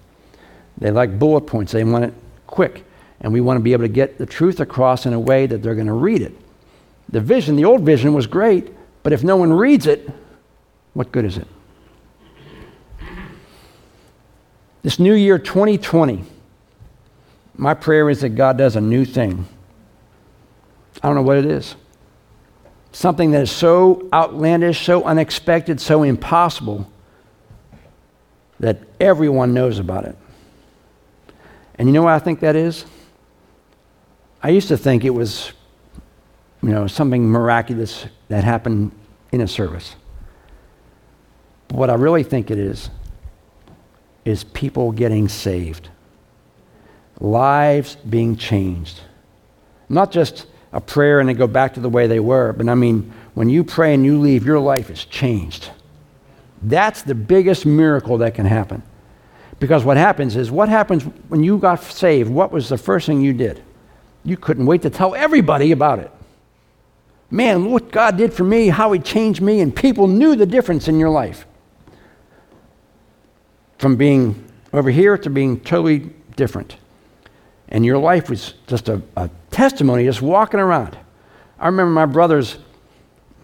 They 0.77 0.91
like 0.91 1.17
bullet 1.17 1.41
points, 1.41 1.71
they 1.71 1.83
want 1.83 2.05
it 2.05 2.13
quick. 2.47 2.83
And 3.21 3.31
we 3.31 3.41
want 3.41 3.57
to 3.57 3.63
be 3.63 3.73
able 3.73 3.85
to 3.85 3.89
get 3.89 4.17
the 4.17 4.25
truth 4.25 4.59
across 4.59 5.05
in 5.05 5.13
a 5.13 5.19
way 5.19 5.47
that 5.47 5.63
they're 5.63 5.75
going 5.75 5.87
to 5.87 5.93
read 5.93 6.21
it. 6.21 6.35
The 7.09 7.21
vision, 7.21 7.55
the 7.55 7.65
old 7.65 7.81
vision 7.81 8.13
was 8.13 8.27
great, 8.27 8.73
but 9.03 9.13
if 9.13 9.23
no 9.23 9.37
one 9.37 9.53
reads 9.53 9.87
it, 9.87 10.09
what 10.93 11.11
good 11.11 11.25
is 11.25 11.37
it? 11.37 11.47
This 14.83 14.99
new 14.99 15.13
year, 15.13 15.39
2020, 15.39 16.23
my 17.57 17.73
prayer 17.73 18.09
is 18.09 18.21
that 18.21 18.29
God 18.29 18.57
does 18.57 18.75
a 18.75 18.81
new 18.81 19.05
thing. 19.05 19.47
I 21.01 21.07
don't 21.07 21.15
know 21.15 21.21
what 21.21 21.37
it 21.37 21.45
is. 21.45 21.75
Something 22.91 23.31
that 23.31 23.43
is 23.43 23.51
so 23.51 24.07
outlandish, 24.13 24.85
so 24.85 25.03
unexpected, 25.03 25.81
so 25.81 26.03
impossible 26.03 26.89
that 28.59 28.79
everyone 28.99 29.53
knows 29.53 29.79
about 29.79 30.05
it. 30.05 30.15
And 31.77 31.87
you 31.87 31.93
know 31.93 32.03
what 32.03 32.13
I 32.13 32.19
think 32.19 32.39
that 32.39 32.55
is? 32.55 32.85
I 34.41 34.49
used 34.49 34.69
to 34.69 34.77
think 34.77 35.03
it 35.03 35.09
was, 35.09 35.51
you 36.61 36.69
know, 36.69 36.87
something 36.87 37.27
miraculous 37.27 38.05
that 38.29 38.43
happened 38.43 38.91
in 39.31 39.41
a 39.41 39.47
service. 39.47 39.95
But 41.67 41.77
what 41.77 41.89
I 41.89 41.95
really 41.95 42.23
think 42.23 42.49
it 42.49 42.57
is, 42.59 42.89
is 44.23 44.43
people 44.43 44.91
getting 44.91 45.27
saved, 45.27 45.89
lives 47.19 47.95
being 47.95 48.35
changed. 48.35 49.01
Not 49.89 50.11
just 50.11 50.47
a 50.73 50.81
prayer 50.81 51.19
and 51.19 51.29
they 51.29 51.33
go 51.33 51.47
back 51.47 51.73
to 51.75 51.79
the 51.79 51.89
way 51.89 52.07
they 52.07 52.19
were, 52.19 52.53
but 52.53 52.67
I 52.67 52.75
mean, 52.75 53.13
when 53.33 53.49
you 53.49 53.63
pray 53.63 53.93
and 53.93 54.05
you 54.05 54.19
leave, 54.19 54.45
your 54.45 54.59
life 54.59 54.89
is 54.89 55.05
changed. 55.05 55.69
That's 56.61 57.01
the 57.01 57.15
biggest 57.15 57.65
miracle 57.65 58.17
that 58.19 58.33
can 58.33 58.45
happen. 58.45 58.83
Because 59.59 59.83
what 59.83 59.97
happens 59.97 60.35
is, 60.35 60.51
what 60.51 60.67
happens 60.67 61.03
when 61.29 61.43
you 61.43 61.57
got 61.57 61.81
saved? 61.81 62.29
What 62.29 62.51
was 62.51 62.67
the 62.69 62.77
first 62.77 63.05
thing 63.05 63.21
you 63.21 63.33
did? 63.33 63.63
You 64.23 64.37
couldn't 64.37 64.65
wait 64.65 64.81
to 64.81 64.89
tell 64.89 65.15
everybody 65.15 65.71
about 65.71 65.99
it. 65.99 66.11
Man, 67.31 67.71
what 67.71 67.91
God 67.91 68.17
did 68.17 68.33
for 68.33 68.43
me, 68.43 68.67
how 68.67 68.91
He 68.91 68.99
changed 68.99 69.41
me, 69.41 69.61
and 69.61 69.75
people 69.75 70.07
knew 70.07 70.35
the 70.35 70.45
difference 70.45 70.87
in 70.87 70.99
your 70.99 71.09
life. 71.09 71.45
From 73.77 73.95
being 73.95 74.43
over 74.73 74.89
here 74.89 75.17
to 75.17 75.29
being 75.29 75.59
totally 75.59 76.09
different. 76.35 76.77
And 77.69 77.85
your 77.85 77.97
life 77.97 78.29
was 78.29 78.53
just 78.67 78.89
a, 78.89 79.01
a 79.17 79.29
testimony, 79.51 80.05
just 80.05 80.21
walking 80.21 80.59
around. 80.59 80.97
I 81.59 81.67
remember 81.67 81.91
my 81.91 82.05
brothers, 82.05 82.57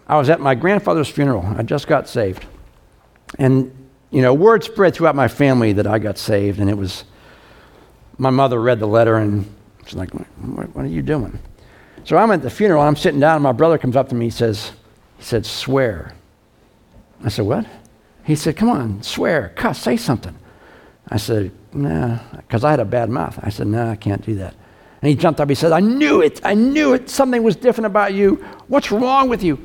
I 0.06 0.16
was 0.16 0.30
at 0.30 0.40
my 0.40 0.54
grandfather's 0.54 1.08
funeral. 1.08 1.44
I 1.56 1.62
just 1.62 1.86
got 1.86 2.08
saved. 2.08 2.46
And 3.38 3.74
you 4.10 4.20
know, 4.20 4.34
word 4.34 4.62
spread 4.62 4.94
throughout 4.94 5.16
my 5.16 5.26
family 5.26 5.72
that 5.72 5.86
I 5.86 5.98
got 5.98 6.18
saved, 6.18 6.60
and 6.60 6.68
it 6.68 6.76
was 6.76 7.04
my 8.18 8.30
mother 8.30 8.60
read 8.60 8.78
the 8.78 8.86
letter 8.86 9.16
and 9.16 9.52
she's 9.86 9.94
like, 9.94 10.12
what, 10.12 10.26
what, 10.74 10.84
are 10.84 10.88
you 10.88 11.02
doing? 11.02 11.38
So 12.04 12.18
I'm 12.18 12.30
at 12.30 12.42
the 12.42 12.50
funeral, 12.50 12.82
and 12.82 12.88
I'm 12.88 12.96
sitting 12.96 13.20
down, 13.20 13.36
and 13.36 13.42
my 13.42 13.52
brother 13.52 13.78
comes 13.78 13.96
up 13.96 14.10
to 14.10 14.14
me, 14.14 14.26
he 14.26 14.30
says, 14.30 14.72
he 15.16 15.24
said, 15.24 15.46
swear. 15.46 16.14
I 17.24 17.30
said, 17.30 17.46
what? 17.46 17.66
He 18.24 18.36
said, 18.36 18.56
come 18.56 18.68
on, 18.68 19.02
swear, 19.02 19.52
cuss, 19.56 19.80
say 19.80 19.96
something. 19.96 20.36
I 21.08 21.16
said, 21.16 21.52
nah, 21.74 22.18
because 22.36 22.64
I 22.64 22.70
had 22.70 22.80
a 22.80 22.84
bad 22.84 23.10
mouth. 23.10 23.38
I 23.42 23.50
said, 23.50 23.66
nah, 23.66 23.90
I 23.90 23.96
can't 23.96 24.24
do 24.24 24.34
that. 24.36 24.54
And 25.00 25.08
he 25.08 25.16
jumped 25.16 25.40
up, 25.40 25.48
he 25.48 25.54
said, 25.54 25.72
I 25.72 25.80
knew 25.80 26.20
it, 26.20 26.40
I 26.44 26.54
knew 26.54 26.94
it, 26.94 27.10
something 27.10 27.42
was 27.42 27.56
different 27.56 27.86
about 27.86 28.14
you. 28.14 28.36
What's 28.68 28.92
wrong 28.92 29.28
with 29.28 29.42
you? 29.42 29.58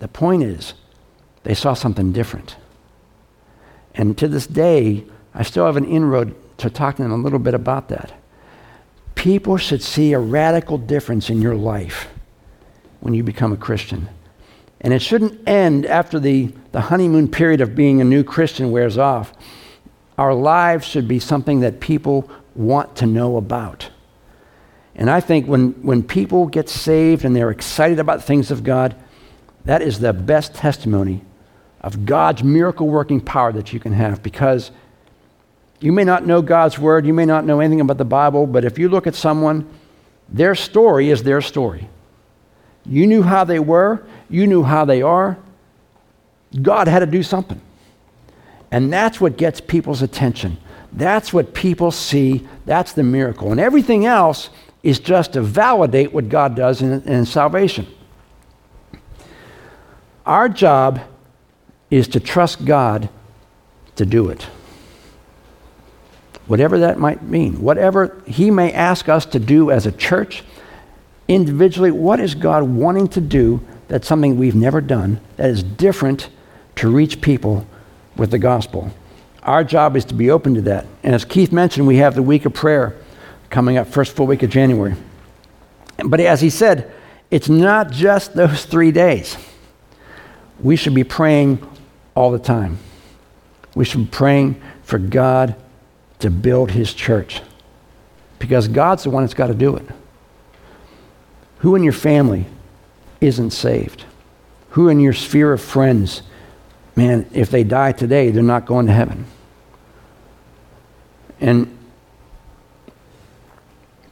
The 0.00 0.08
point 0.08 0.42
is, 0.42 0.74
they 1.44 1.54
saw 1.54 1.72
something 1.72 2.12
different. 2.12 2.56
And 3.94 4.16
to 4.18 4.28
this 4.28 4.46
day, 4.46 5.04
I 5.34 5.42
still 5.42 5.66
have 5.66 5.76
an 5.76 5.84
inroad 5.84 6.34
to 6.58 6.68
talk 6.68 6.96
to 6.96 7.02
them 7.02 7.12
a 7.12 7.16
little 7.16 7.38
bit 7.38 7.54
about 7.54 7.88
that. 7.88 8.12
People 9.14 9.56
should 9.56 9.82
see 9.82 10.12
a 10.12 10.18
radical 10.18 10.78
difference 10.78 11.30
in 11.30 11.40
your 11.40 11.56
life 11.56 12.08
when 13.00 13.14
you 13.14 13.22
become 13.22 13.52
a 13.52 13.56
Christian. 13.56 14.08
And 14.80 14.92
it 14.92 15.02
shouldn't 15.02 15.48
end 15.48 15.86
after 15.86 16.20
the, 16.20 16.52
the 16.72 16.82
honeymoon 16.82 17.28
period 17.28 17.60
of 17.60 17.74
being 17.74 18.00
a 18.00 18.04
new 18.04 18.22
Christian 18.22 18.70
wears 18.70 18.98
off. 18.98 19.32
Our 20.18 20.34
lives 20.34 20.84
should 20.84 21.06
be 21.06 21.20
something 21.20 21.60
that 21.60 21.78
people 21.80 22.28
want 22.56 22.96
to 22.96 23.06
know 23.06 23.36
about. 23.36 23.88
And 24.96 25.08
I 25.08 25.20
think 25.20 25.46
when, 25.46 25.70
when 25.82 26.02
people 26.02 26.46
get 26.46 26.68
saved 26.68 27.24
and 27.24 27.34
they're 27.34 27.50
excited 27.50 28.00
about 28.00 28.24
things 28.24 28.50
of 28.50 28.64
God, 28.64 28.96
that 29.64 29.80
is 29.80 30.00
the 30.00 30.12
best 30.12 30.54
testimony 30.54 31.22
of 31.80 32.04
God's 32.04 32.42
miracle 32.42 32.88
working 32.88 33.20
power 33.20 33.52
that 33.52 33.72
you 33.72 33.78
can 33.78 33.92
have 33.92 34.20
because 34.24 34.72
you 35.78 35.92
may 35.92 36.02
not 36.02 36.26
know 36.26 36.42
God's 36.42 36.80
word, 36.80 37.06
you 37.06 37.14
may 37.14 37.24
not 37.24 37.44
know 37.44 37.60
anything 37.60 37.80
about 37.80 37.98
the 37.98 38.04
Bible, 38.04 38.48
but 38.48 38.64
if 38.64 38.76
you 38.76 38.88
look 38.88 39.06
at 39.06 39.14
someone, 39.14 39.68
their 40.28 40.56
story 40.56 41.10
is 41.10 41.22
their 41.22 41.40
story. 41.40 41.88
You 42.84 43.06
knew 43.06 43.22
how 43.22 43.44
they 43.44 43.60
were, 43.60 44.02
you 44.28 44.48
knew 44.48 44.64
how 44.64 44.84
they 44.84 45.00
are. 45.00 45.38
God 46.60 46.88
had 46.88 47.00
to 47.00 47.06
do 47.06 47.22
something. 47.22 47.60
And 48.70 48.92
that's 48.92 49.20
what 49.20 49.36
gets 49.36 49.60
people's 49.60 50.02
attention. 50.02 50.58
That's 50.92 51.32
what 51.32 51.54
people 51.54 51.90
see. 51.90 52.46
That's 52.66 52.92
the 52.92 53.02
miracle. 53.02 53.50
And 53.50 53.60
everything 53.60 54.06
else 54.06 54.50
is 54.82 54.98
just 54.98 55.34
to 55.34 55.42
validate 55.42 56.12
what 56.12 56.28
God 56.28 56.54
does 56.54 56.82
in, 56.82 57.02
in 57.02 57.24
salvation. 57.26 57.86
Our 60.24 60.48
job 60.48 61.00
is 61.90 62.08
to 62.08 62.20
trust 62.20 62.64
God 62.64 63.08
to 63.96 64.04
do 64.04 64.28
it. 64.28 64.46
Whatever 66.46 66.78
that 66.78 66.98
might 66.98 67.22
mean, 67.22 67.60
whatever 67.60 68.22
He 68.26 68.50
may 68.50 68.72
ask 68.72 69.08
us 69.08 69.26
to 69.26 69.38
do 69.38 69.70
as 69.70 69.86
a 69.86 69.92
church, 69.92 70.44
individually, 71.26 71.90
what 71.90 72.20
is 72.20 72.34
God 72.34 72.62
wanting 72.62 73.08
to 73.08 73.20
do 73.20 73.66
that's 73.88 74.06
something 74.06 74.38
we've 74.38 74.54
never 74.54 74.80
done 74.80 75.20
that 75.36 75.48
is 75.48 75.62
different 75.62 76.28
to 76.76 76.90
reach 76.90 77.20
people 77.20 77.66
with 78.18 78.30
the 78.30 78.38
gospel? 78.38 78.90
Our 79.42 79.64
job 79.64 79.96
is 79.96 80.04
to 80.06 80.14
be 80.14 80.30
open 80.30 80.54
to 80.56 80.60
that. 80.62 80.86
And 81.02 81.14
as 81.14 81.24
Keith 81.24 81.52
mentioned, 81.52 81.86
we 81.86 81.96
have 81.96 82.14
the 82.14 82.22
week 82.22 82.44
of 82.44 82.52
prayer 82.52 82.96
coming 83.48 83.78
up, 83.78 83.86
first 83.86 84.14
full 84.14 84.26
week 84.26 84.42
of 84.42 84.50
January. 84.50 84.94
But 86.04 86.20
as 86.20 86.40
he 86.40 86.50
said, 86.50 86.92
it's 87.30 87.48
not 87.48 87.90
just 87.90 88.34
those 88.34 88.64
three 88.64 88.92
days. 88.92 89.36
We 90.60 90.76
should 90.76 90.94
be 90.94 91.04
praying 91.04 91.66
all 92.14 92.30
the 92.30 92.38
time. 92.38 92.78
We 93.74 93.84
should 93.84 94.10
be 94.10 94.10
praying 94.10 94.60
for 94.82 94.98
God 94.98 95.54
to 96.18 96.30
build 96.30 96.72
his 96.72 96.92
church 96.92 97.42
because 98.38 98.68
God's 98.68 99.04
the 99.04 99.10
one 99.10 99.22
that's 99.22 99.34
got 99.34 99.48
to 99.48 99.54
do 99.54 99.76
it. 99.76 99.86
Who 101.58 101.74
in 101.74 101.82
your 101.82 101.92
family 101.92 102.46
isn't 103.20 103.50
saved? 103.50 104.04
Who 104.70 104.88
in 104.88 105.00
your 105.00 105.12
sphere 105.12 105.52
of 105.52 105.60
friends, 105.60 106.22
man, 106.98 107.30
if 107.32 107.48
they 107.48 107.62
die 107.62 107.92
today, 107.92 108.30
they're 108.32 108.42
not 108.42 108.66
going 108.66 108.86
to 108.86 108.92
heaven? 108.92 109.24
And 111.40 111.78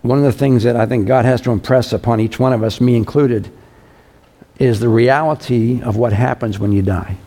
one 0.02 0.18
of 0.18 0.24
the 0.24 0.32
things 0.32 0.62
that 0.62 0.76
I 0.76 0.86
think 0.86 1.08
God 1.08 1.24
has 1.24 1.40
to 1.42 1.50
impress 1.50 1.92
upon 1.92 2.20
each 2.20 2.38
one 2.38 2.52
of 2.52 2.62
us, 2.62 2.80
me 2.80 2.94
included, 2.94 3.50
is 4.60 4.78
the 4.78 4.88
reality 4.88 5.82
of 5.82 5.96
what 5.96 6.12
happens 6.12 6.60
when 6.60 6.70
you 6.70 6.80
die 6.80 7.18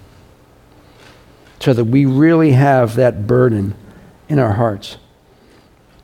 so 1.60 1.74
that 1.74 1.84
we 1.84 2.05
really 2.05 2.51
have 2.53 2.95
that 2.95 3.28
burden 3.28 3.76
in 4.30 4.39
our 4.39 4.53
hearts. 4.53 4.95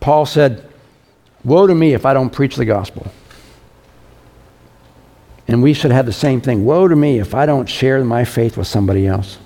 Paul 0.02 0.26
said, 0.26 0.70
Woe 1.46 1.66
to 1.66 1.74
me 1.74 1.94
if 1.94 2.06
I 2.06 2.14
don't 2.14 2.30
preach 2.30 2.58
the 2.58 2.66
gospel. 2.66 3.10
And 5.48 5.64
we 5.64 5.74
should 5.74 5.92
have 5.92 6.06
the 6.06 6.14
same 6.14 6.42
thing. 6.42 6.66
Woe 6.66 6.90
to 6.90 6.96
me 6.96 7.20
if 7.20 7.34
I 7.34 7.46
don't 7.46 7.70
share 7.70 8.04
my 8.04 8.26
faith 8.26 8.58
with 8.58 8.68
somebody 8.68 9.08
else. 9.08 9.38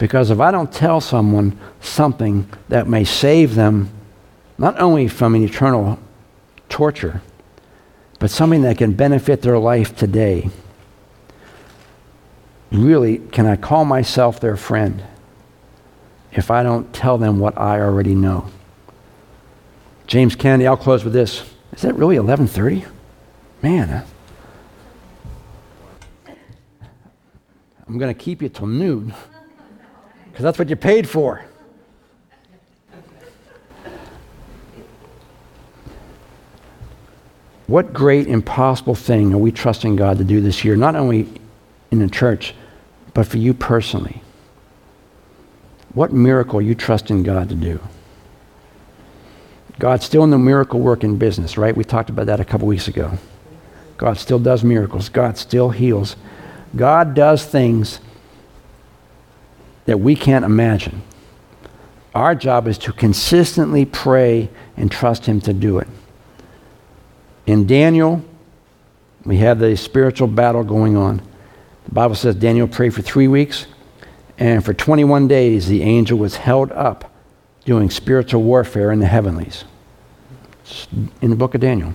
Because 0.00 0.32
if 0.32 0.40
I 0.40 0.50
don't 0.50 0.72
tell 0.72 1.00
someone 1.00 1.56
something 1.80 2.48
that 2.68 2.88
may 2.88 3.04
save 3.04 3.54
them, 3.54 3.90
not 4.58 4.80
only 4.80 5.06
from 5.06 5.36
an 5.36 5.44
eternal 5.44 6.00
torture, 6.68 7.22
but 8.18 8.32
something 8.32 8.62
that 8.62 8.78
can 8.78 8.94
benefit 8.94 9.42
their 9.42 9.58
life 9.58 9.94
today, 9.94 10.50
really, 12.72 13.18
can 13.18 13.46
I 13.46 13.54
call 13.54 13.84
myself 13.84 14.40
their 14.40 14.56
friend? 14.56 15.04
if 16.32 16.50
I 16.50 16.62
don't 16.62 16.92
tell 16.92 17.18
them 17.18 17.38
what 17.38 17.58
I 17.58 17.80
already 17.80 18.14
know. 18.14 18.46
James 20.06 20.34
Kennedy, 20.34 20.66
I'll 20.66 20.76
close 20.76 21.04
with 21.04 21.12
this. 21.12 21.44
Is 21.72 21.82
that 21.82 21.94
really 21.94 22.16
11:30? 22.16 22.86
Man, 23.62 24.04
I'm 27.86 27.98
going 27.98 28.14
to 28.14 28.18
keep 28.18 28.42
you 28.42 28.48
till 28.48 28.66
noon 28.66 29.14
because 30.40 30.56
that's 30.56 30.58
what 30.58 30.70
you 30.70 30.76
paid 30.76 31.06
for. 31.06 31.44
What 37.66 37.92
great 37.92 38.26
impossible 38.26 38.94
thing 38.94 39.34
are 39.34 39.38
we 39.38 39.52
trusting 39.52 39.96
God 39.96 40.16
to 40.16 40.24
do 40.24 40.40
this 40.40 40.64
year, 40.64 40.76
not 40.76 40.96
only 40.96 41.28
in 41.90 41.98
the 41.98 42.08
church, 42.08 42.54
but 43.12 43.26
for 43.26 43.36
you 43.36 43.52
personally? 43.52 44.22
What 45.92 46.10
miracle 46.10 46.60
are 46.60 46.62
you 46.62 46.74
trusting 46.74 47.22
God 47.22 47.50
to 47.50 47.54
do? 47.54 47.78
God's 49.78 50.06
still 50.06 50.24
in 50.24 50.30
the 50.30 50.38
miracle 50.38 50.80
working 50.80 51.18
business, 51.18 51.58
right? 51.58 51.76
We 51.76 51.84
talked 51.84 52.08
about 52.08 52.24
that 52.26 52.40
a 52.40 52.46
couple 52.46 52.66
weeks 52.66 52.88
ago. 52.88 53.18
God 53.98 54.16
still 54.16 54.38
does 54.38 54.64
miracles. 54.64 55.10
God 55.10 55.36
still 55.36 55.68
heals. 55.68 56.16
God 56.74 57.12
does 57.12 57.44
things 57.44 58.00
that 59.90 59.98
we 59.98 60.14
can't 60.14 60.44
imagine. 60.44 61.02
Our 62.14 62.36
job 62.36 62.68
is 62.68 62.78
to 62.78 62.92
consistently 62.92 63.84
pray 63.84 64.48
and 64.76 64.88
trust 64.88 65.26
Him 65.26 65.40
to 65.40 65.52
do 65.52 65.80
it. 65.80 65.88
In 67.44 67.66
Daniel, 67.66 68.24
we 69.24 69.38
have 69.38 69.58
the 69.58 69.76
spiritual 69.76 70.28
battle 70.28 70.62
going 70.62 70.96
on. 70.96 71.20
The 71.86 71.90
Bible 71.92 72.14
says 72.14 72.36
Daniel 72.36 72.68
prayed 72.68 72.94
for 72.94 73.02
three 73.02 73.26
weeks, 73.26 73.66
and 74.38 74.64
for 74.64 74.72
21 74.72 75.26
days 75.26 75.66
the 75.66 75.82
angel 75.82 76.16
was 76.16 76.36
held 76.36 76.70
up 76.70 77.12
doing 77.64 77.90
spiritual 77.90 78.44
warfare 78.44 78.92
in 78.92 79.00
the 79.00 79.08
heavenlies. 79.08 79.64
It's 80.62 80.86
in 81.20 81.30
the 81.30 81.36
book 81.36 81.56
of 81.56 81.60
Daniel. 81.60 81.94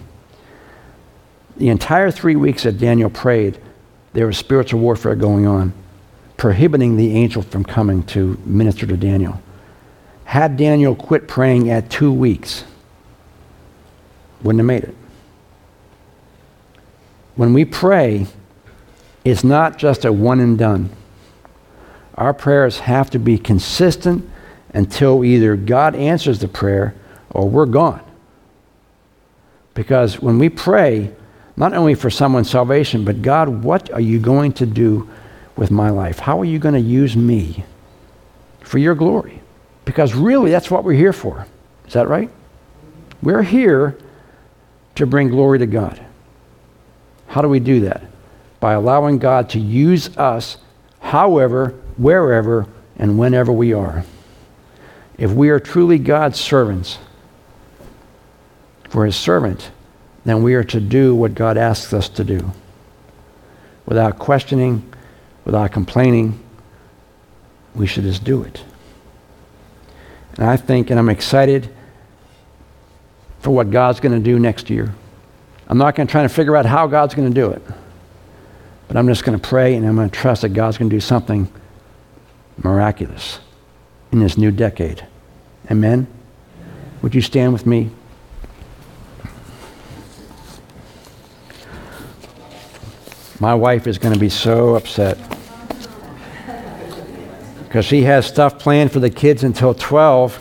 The 1.56 1.70
entire 1.70 2.12
three 2.12 2.36
weeks 2.36 2.64
that 2.64 2.78
Daniel 2.78 3.10
prayed, 3.10 3.58
there 4.12 4.28
was 4.28 4.38
spiritual 4.38 4.82
warfare 4.82 5.16
going 5.16 5.48
on, 5.48 5.72
prohibiting 6.38 6.98
the 6.98 7.16
angel 7.16 7.42
from 7.42 7.64
coming 7.64 8.04
to 8.04 8.38
minister 8.46 8.86
to 8.86 8.98
Daniel. 8.98 9.42
Had 10.26 10.58
Daniel 10.58 10.96
quit 10.96 11.28
praying 11.28 11.70
at 11.70 11.90
two 11.90 12.12
weeks, 12.12 12.64
wouldn't 14.42 14.60
have 14.60 14.66
made 14.66 14.84
it 14.84 14.96
when 17.36 17.54
we 17.54 17.66
pray, 17.66 18.28
it's 19.24 19.44
not 19.44 19.78
just 19.78 20.06
a 20.06 20.12
one 20.12 20.40
and 20.40 20.58
done. 20.58 20.90
Our 22.16 22.34
prayers 22.34 22.80
have 22.80 23.10
to 23.12 23.20
be 23.20 23.38
consistent 23.38 24.30
until 24.74 25.24
either 25.24 25.56
God 25.56 25.96
answers 25.96 26.40
the 26.40 26.48
prayer 26.48 26.96
or 27.30 27.50
we're 27.50 27.66
gone. 27.66 28.02
Because 29.74 30.22
when 30.22 30.40
we 30.40 30.48
pray, 30.48 31.14
not 31.58 31.74
only 31.74 31.96
for 31.96 32.10
someone's 32.10 32.50
salvation, 32.50 33.04
but 33.04 33.22
God, 33.22 33.50
what 33.50 33.92
are 33.92 34.02
you 34.02 34.20
going 34.20 34.54
to 34.54 34.66
do 34.66 35.10
with 35.56 35.72
my 35.72 35.90
life? 35.90 36.20
How 36.20 36.40
are 36.40 36.46
you 36.46 36.60
going 36.60 36.76
to 36.76 36.82
use 36.82 37.16
me 37.16 37.64
for 38.62 38.78
your 38.78 38.96
glory? 38.96 39.42
Because 39.86 40.14
really, 40.14 40.52
that's 40.52 40.72
what 40.72 40.84
we're 40.84 40.94
here 40.94 41.14
for. 41.14 41.46
Is 41.88 41.94
that 41.94 42.08
right? 42.08 42.30
We're 43.22 43.44
here 43.44 43.98
to 44.96 45.06
bring 45.06 45.30
glory 45.30 45.60
to 45.60 45.66
God. 45.66 46.04
How 47.28 47.42
do 47.42 47.50
we 47.50 47.60
do 47.60 47.82
that? 47.82 48.04
By 48.60 48.74
allowing 48.74 49.20
God 49.20 49.50
to 49.52 49.60
use 49.60 50.16
us 50.18 50.58
however, 51.00 51.70
wherever, 51.98 52.68
and 52.98 53.20
whenever 53.20 53.52
we 53.52 53.74
are. 53.74 54.04
If 55.18 55.32
we 55.32 55.50
are 55.50 55.60
truly 55.60 56.00
God's 56.00 56.40
servants, 56.40 56.98
for 58.96 59.06
his 59.06 59.18
servant, 59.18 59.72
then 60.24 60.42
we 60.42 60.54
are 60.54 60.64
to 60.64 60.80
do 60.80 61.14
what 61.14 61.36
God 61.36 61.58
asks 61.58 61.92
us 61.92 62.08
to 62.08 62.24
do. 62.24 62.54
Without 63.86 64.18
questioning, 64.18 64.90
without 65.46 65.72
complaining, 65.72 66.40
we 67.76 67.88
should 67.88 68.04
just 68.04 68.24
do 68.24 68.44
it. 68.44 68.64
And 70.38 70.46
I 70.46 70.58
think, 70.58 70.90
and 70.90 71.00
I'm 71.00 71.10
excited 71.10 71.70
for 73.40 73.52
what 73.52 73.70
God's 73.70 74.00
going 74.00 74.12
to 74.12 74.20
do 74.20 74.40
next 74.40 74.70
year. 74.70 74.94
I'm 75.68 75.78
not 75.78 75.96
going 75.96 76.08
to 76.08 76.12
try 76.12 76.24
to 76.24 76.30
figure 76.30 76.56
out 76.56 76.66
how 76.66 76.88
God's 76.88 77.14
going 77.14 77.32
to 77.32 77.34
do 77.34 77.52
it. 77.52 77.62
But 78.88 78.98
I'm 78.98 79.08
just 79.08 79.24
going 79.24 79.38
to 79.40 79.48
pray 79.48 79.76
and 79.76 79.88
I'm 79.88 79.96
going 79.96 80.10
to 80.10 80.20
trust 80.20 80.42
that 80.42 80.50
God's 80.50 80.78
going 80.78 80.90
to 80.90 80.96
do 80.96 81.00
something 81.00 81.52
miraculous 82.58 83.40
in 84.12 84.20
this 84.20 84.38
new 84.38 84.52
decade. 84.52 85.06
Amen? 85.72 86.08
Would 87.02 87.16
you 87.16 87.22
stand 87.22 87.54
with 87.54 87.66
me? 87.66 87.90
My 93.40 93.54
wife 93.54 93.86
is 93.86 93.98
going 93.98 94.14
to 94.14 94.20
be 94.20 94.30
so 94.30 94.76
upset 94.76 95.18
because 97.76 97.86
she 97.86 98.04
has 98.04 98.26
stuff 98.26 98.58
planned 98.58 98.90
for 98.90 99.02
the 99.02 99.10
kids 99.10 99.44
until 99.44 99.74
12, 99.74 100.40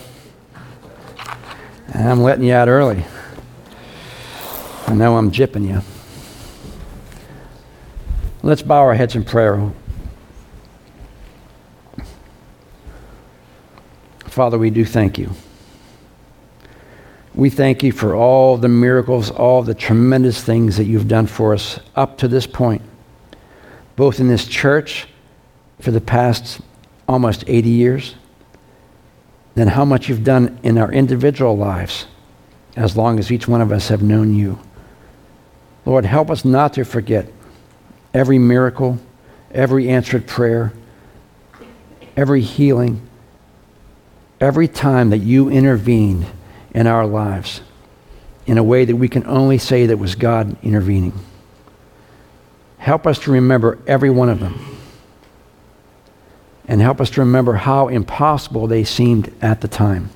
and 1.92 2.08
I'm 2.08 2.22
letting 2.22 2.44
you 2.44 2.54
out 2.54 2.68
early. 2.68 3.04
I 4.86 4.94
know 4.94 5.16
I'm 5.16 5.32
jipping 5.32 5.66
you. 5.66 5.82
Let's 8.44 8.62
bow 8.62 8.82
our 8.82 8.94
heads 8.94 9.16
in 9.16 9.24
prayer. 9.24 9.68
Father, 14.26 14.56
we 14.56 14.70
do 14.70 14.84
thank 14.84 15.18
you. 15.18 15.32
We 17.34 17.50
thank 17.50 17.82
you 17.82 17.90
for 17.90 18.14
all 18.14 18.56
the 18.56 18.68
miracles, 18.68 19.32
all 19.32 19.64
the 19.64 19.74
tremendous 19.74 20.40
things 20.40 20.76
that 20.76 20.84
you've 20.84 21.08
done 21.08 21.26
for 21.26 21.52
us 21.52 21.80
up 21.96 22.16
to 22.18 22.28
this 22.28 22.46
point, 22.46 22.82
both 23.96 24.20
in 24.20 24.28
this 24.28 24.46
church 24.46 25.08
for 25.80 25.90
the 25.90 26.00
past 26.00 26.60
almost 27.08 27.44
80 27.46 27.68
years, 27.68 28.14
then 29.54 29.68
how 29.68 29.84
much 29.84 30.08
you've 30.08 30.24
done 30.24 30.58
in 30.62 30.78
our 30.78 30.92
individual 30.92 31.56
lives 31.56 32.06
as 32.76 32.96
long 32.96 33.18
as 33.18 33.30
each 33.30 33.46
one 33.46 33.60
of 33.60 33.70
us 33.70 33.88
have 33.88 34.02
known 34.02 34.34
you. 34.34 34.58
Lord, 35.86 36.04
help 36.04 36.30
us 36.30 36.44
not 36.44 36.72
to 36.74 36.84
forget 36.84 37.30
every 38.12 38.38
miracle, 38.38 38.98
every 39.52 39.88
answered 39.88 40.26
prayer, 40.26 40.72
every 42.16 42.40
healing, 42.40 43.06
every 44.40 44.66
time 44.66 45.10
that 45.10 45.18
you 45.18 45.48
intervened 45.50 46.26
in 46.72 46.86
our 46.86 47.06
lives 47.06 47.60
in 48.46 48.58
a 48.58 48.62
way 48.62 48.84
that 48.84 48.96
we 48.96 49.08
can 49.08 49.26
only 49.26 49.58
say 49.58 49.86
that 49.86 49.98
was 49.98 50.14
God 50.14 50.56
intervening. 50.62 51.12
Help 52.78 53.06
us 53.06 53.18
to 53.20 53.30
remember 53.30 53.78
every 53.86 54.10
one 54.10 54.28
of 54.28 54.40
them. 54.40 54.73
And 56.66 56.80
help 56.80 57.00
us 57.00 57.10
to 57.10 57.20
remember 57.20 57.54
how 57.54 57.88
impossible 57.88 58.66
they 58.66 58.84
seemed 58.84 59.32
at 59.42 59.60
the 59.60 59.68
time. 59.68 60.10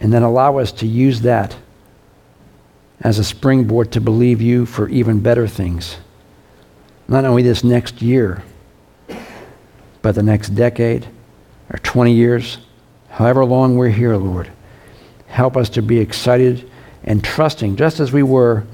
And 0.00 0.12
then 0.12 0.22
allow 0.22 0.58
us 0.58 0.72
to 0.72 0.86
use 0.86 1.20
that 1.22 1.56
as 3.00 3.18
a 3.18 3.24
springboard 3.24 3.92
to 3.92 4.00
believe 4.00 4.40
you 4.40 4.66
for 4.66 4.88
even 4.88 5.20
better 5.20 5.46
things. 5.46 5.96
Not 7.06 7.24
only 7.24 7.42
this 7.42 7.62
next 7.64 8.02
year, 8.02 8.42
but 10.02 10.14
the 10.14 10.22
next 10.22 10.50
decade 10.50 11.06
or 11.70 11.78
20 11.78 12.12
years, 12.12 12.58
however 13.10 13.44
long 13.44 13.76
we're 13.76 13.88
here, 13.90 14.16
Lord. 14.16 14.50
Help 15.26 15.56
us 15.56 15.68
to 15.70 15.82
be 15.82 15.98
excited 15.98 16.68
and 17.04 17.22
trusting, 17.22 17.76
just 17.76 18.00
as 18.00 18.12
we 18.12 18.22
were 18.22 18.64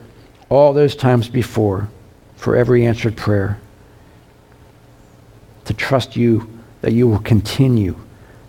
all 0.49 0.73
those 0.73 0.95
times 0.95 1.29
before, 1.29 1.89
for 2.37 2.57
every 2.57 2.87
answered 2.87 3.17
prayer. 3.17 3.59
To 5.67 5.75
trust 5.75 6.17
you 6.17 6.49
that 6.83 6.93
you 6.93 7.09
will 7.09 7.21
continue 7.21 7.97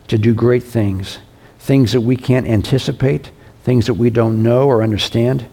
to 0.08 0.18
do 0.18 0.34
great 0.34 0.64
things, 0.64 1.20
things 1.60 1.94
that 1.94 2.02
we 2.02 2.16
can't 2.16 2.48
anticipate, 2.48 3.32
things 3.64 3.88
that 3.88 3.94
we 3.96 4.10
don't 4.10 4.44
know 4.44 4.68
or 4.68 4.84
understand 4.84 5.48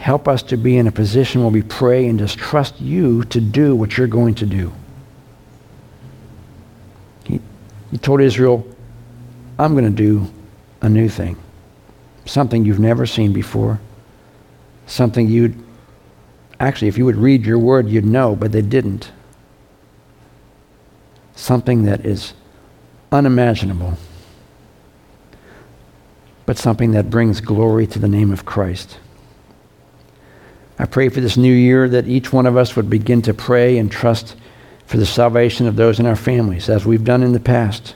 Help 0.00 0.26
us 0.26 0.42
to 0.44 0.56
be 0.56 0.78
in 0.78 0.86
a 0.86 0.92
position 0.92 1.42
where 1.42 1.50
we 1.50 1.60
pray 1.60 2.06
and 2.06 2.18
just 2.18 2.38
trust 2.38 2.80
you 2.80 3.22
to 3.24 3.38
do 3.38 3.76
what 3.76 3.98
you're 3.98 4.06
going 4.06 4.34
to 4.36 4.46
do. 4.46 4.72
He, 7.24 7.38
he 7.90 7.98
told 7.98 8.22
Israel, 8.22 8.66
I'm 9.58 9.74
going 9.74 9.84
to 9.84 9.90
do 9.90 10.26
a 10.80 10.88
new 10.88 11.10
thing, 11.10 11.36
something 12.24 12.64
you've 12.64 12.80
never 12.80 13.04
seen 13.04 13.34
before, 13.34 13.78
something 14.86 15.28
you'd 15.28 15.62
actually, 16.58 16.88
if 16.88 16.96
you 16.96 17.04
would 17.04 17.16
read 17.16 17.44
your 17.44 17.58
word, 17.58 17.86
you'd 17.86 18.06
know, 18.06 18.34
but 18.34 18.52
they 18.52 18.62
didn't. 18.62 19.12
Something 21.40 21.84
that 21.84 22.04
is 22.04 22.34
unimaginable, 23.10 23.94
but 26.44 26.58
something 26.58 26.90
that 26.90 27.08
brings 27.08 27.40
glory 27.40 27.86
to 27.86 27.98
the 27.98 28.08
name 28.08 28.30
of 28.30 28.44
Christ. 28.44 28.98
I 30.78 30.84
pray 30.84 31.08
for 31.08 31.22
this 31.22 31.38
new 31.38 31.52
year 31.52 31.88
that 31.88 32.06
each 32.06 32.30
one 32.30 32.44
of 32.44 32.58
us 32.58 32.76
would 32.76 32.90
begin 32.90 33.22
to 33.22 33.32
pray 33.32 33.78
and 33.78 33.90
trust 33.90 34.36
for 34.84 34.98
the 34.98 35.06
salvation 35.06 35.66
of 35.66 35.76
those 35.76 35.98
in 35.98 36.04
our 36.04 36.14
families, 36.14 36.68
as 36.68 36.84
we've 36.84 37.04
done 37.04 37.22
in 37.22 37.32
the 37.32 37.40
past. 37.40 37.94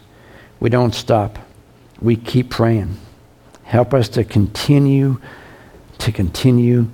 We 0.59 0.71
don't 0.71 0.95
stop. 0.95 1.39
We 2.01 2.17
keep 2.17 2.49
praying. 2.49 2.97
Help 3.65 3.93
us 3.93 4.09
to 4.09 4.25
continue, 4.25 5.21
to 5.99 6.11
continue, 6.11 6.89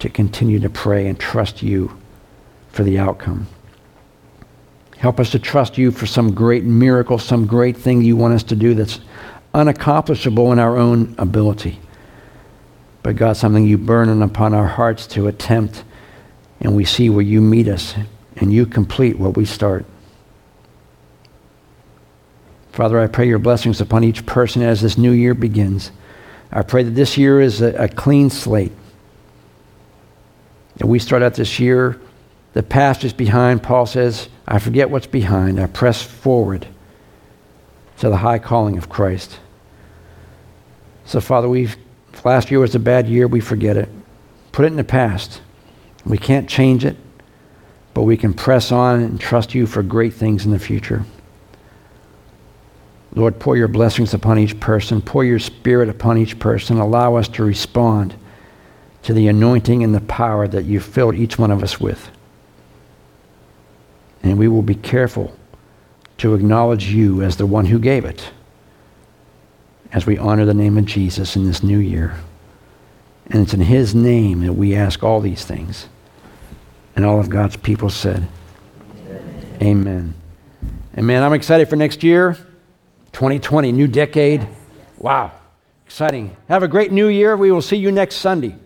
to 0.00 0.10
continue 0.10 0.60
to 0.60 0.68
pray 0.68 1.06
and 1.06 1.18
trust 1.18 1.62
you 1.62 1.96
for 2.68 2.84
the 2.84 2.98
outcome. 2.98 3.46
Help 4.98 5.20
us 5.20 5.30
to 5.30 5.38
trust 5.38 5.76
you 5.76 5.90
for 5.90 6.06
some 6.06 6.32
great 6.32 6.64
miracle, 6.64 7.18
some 7.18 7.46
great 7.46 7.76
thing 7.76 8.02
you 8.02 8.16
want 8.16 8.34
us 8.34 8.42
to 8.44 8.56
do 8.56 8.74
that's 8.74 9.00
unaccomplishable 9.54 10.52
in 10.52 10.58
our 10.58 10.76
own 10.76 11.14
ability. 11.18 11.78
But 13.02 13.16
God, 13.16 13.36
something 13.36 13.66
you 13.66 13.78
burn 13.78 14.08
in 14.08 14.22
upon 14.22 14.54
our 14.54 14.66
hearts 14.66 15.06
to 15.08 15.28
attempt, 15.28 15.84
and 16.60 16.74
we 16.74 16.84
see 16.84 17.10
where 17.10 17.22
you 17.22 17.40
meet 17.40 17.68
us 17.68 17.94
and 18.36 18.52
you 18.52 18.66
complete 18.66 19.18
what 19.18 19.36
we 19.36 19.44
start. 19.44 19.84
Father, 22.72 22.98
I 22.98 23.06
pray 23.06 23.26
your 23.26 23.38
blessings 23.38 23.80
upon 23.80 24.04
each 24.04 24.26
person 24.26 24.60
as 24.60 24.82
this 24.82 24.98
new 24.98 25.12
year 25.12 25.34
begins. 25.34 25.92
I 26.52 26.62
pray 26.62 26.82
that 26.82 26.90
this 26.90 27.16
year 27.16 27.40
is 27.40 27.62
a, 27.62 27.84
a 27.84 27.88
clean 27.88 28.28
slate. 28.28 28.72
That 30.76 30.86
we 30.86 30.98
start 30.98 31.22
out 31.22 31.34
this 31.34 31.58
year, 31.58 31.98
the 32.52 32.62
past 32.62 33.04
is 33.04 33.14
behind. 33.14 33.62
Paul 33.62 33.86
says, 33.86 34.28
I 34.46 34.58
forget 34.58 34.90
what's 34.90 35.06
behind. 35.06 35.60
I 35.60 35.66
press 35.66 36.02
forward 36.02 36.66
to 37.98 38.08
the 38.08 38.18
high 38.18 38.38
calling 38.38 38.78
of 38.78 38.88
Christ. 38.88 39.38
So, 41.04 41.20
Father, 41.20 41.48
we've, 41.48 41.76
last 42.24 42.50
year 42.50 42.60
was 42.60 42.74
a 42.74 42.80
bad 42.80 43.08
year. 43.08 43.26
We 43.26 43.40
forget 43.40 43.76
it. 43.76 43.88
Put 44.52 44.64
it 44.64 44.68
in 44.68 44.76
the 44.76 44.84
past. 44.84 45.40
We 46.04 46.18
can't 46.18 46.48
change 46.48 46.84
it 46.84 46.96
but 47.96 48.02
we 48.02 48.18
can 48.18 48.34
press 48.34 48.72
on 48.72 49.00
and 49.00 49.18
trust 49.18 49.54
you 49.54 49.66
for 49.66 49.82
great 49.82 50.12
things 50.12 50.44
in 50.44 50.50
the 50.50 50.58
future. 50.58 51.02
Lord, 53.14 53.40
pour 53.40 53.56
your 53.56 53.68
blessings 53.68 54.12
upon 54.12 54.38
each 54.38 54.60
person, 54.60 55.00
pour 55.00 55.24
your 55.24 55.38
spirit 55.38 55.88
upon 55.88 56.18
each 56.18 56.38
person. 56.38 56.76
Allow 56.76 57.14
us 57.14 57.26
to 57.28 57.42
respond 57.42 58.14
to 59.04 59.14
the 59.14 59.28
anointing 59.28 59.82
and 59.82 59.94
the 59.94 60.02
power 60.02 60.46
that 60.46 60.66
you've 60.66 60.84
filled 60.84 61.14
each 61.14 61.38
one 61.38 61.50
of 61.50 61.62
us 61.62 61.80
with. 61.80 62.10
And 64.26 64.38
we 64.38 64.48
will 64.48 64.62
be 64.62 64.74
careful 64.74 65.36
to 66.18 66.34
acknowledge 66.34 66.88
you 66.88 67.22
as 67.22 67.36
the 67.36 67.46
one 67.46 67.66
who 67.66 67.78
gave 67.78 68.04
it 68.04 68.32
as 69.92 70.04
we 70.04 70.18
honor 70.18 70.44
the 70.44 70.52
name 70.52 70.76
of 70.76 70.84
Jesus 70.84 71.36
in 71.36 71.46
this 71.46 71.62
new 71.62 71.78
year. 71.78 72.16
And 73.28 73.40
it's 73.40 73.54
in 73.54 73.60
his 73.60 73.94
name 73.94 74.40
that 74.40 74.54
we 74.54 74.74
ask 74.74 75.04
all 75.04 75.20
these 75.20 75.44
things. 75.44 75.88
And 76.96 77.04
all 77.04 77.20
of 77.20 77.28
God's 77.28 77.56
people 77.56 77.88
said, 77.88 78.26
Amen. 78.98 79.56
Amen. 79.62 80.14
And 80.94 81.06
man, 81.06 81.22
I'm 81.22 81.32
excited 81.32 81.68
for 81.68 81.76
next 81.76 82.02
year, 82.02 82.36
2020, 83.12 83.70
new 83.70 83.86
decade. 83.86 84.44
Wow, 84.98 85.30
exciting. 85.86 86.36
Have 86.48 86.64
a 86.64 86.68
great 86.68 86.90
new 86.90 87.06
year. 87.06 87.36
We 87.36 87.52
will 87.52 87.62
see 87.62 87.76
you 87.76 87.92
next 87.92 88.16
Sunday. 88.16 88.56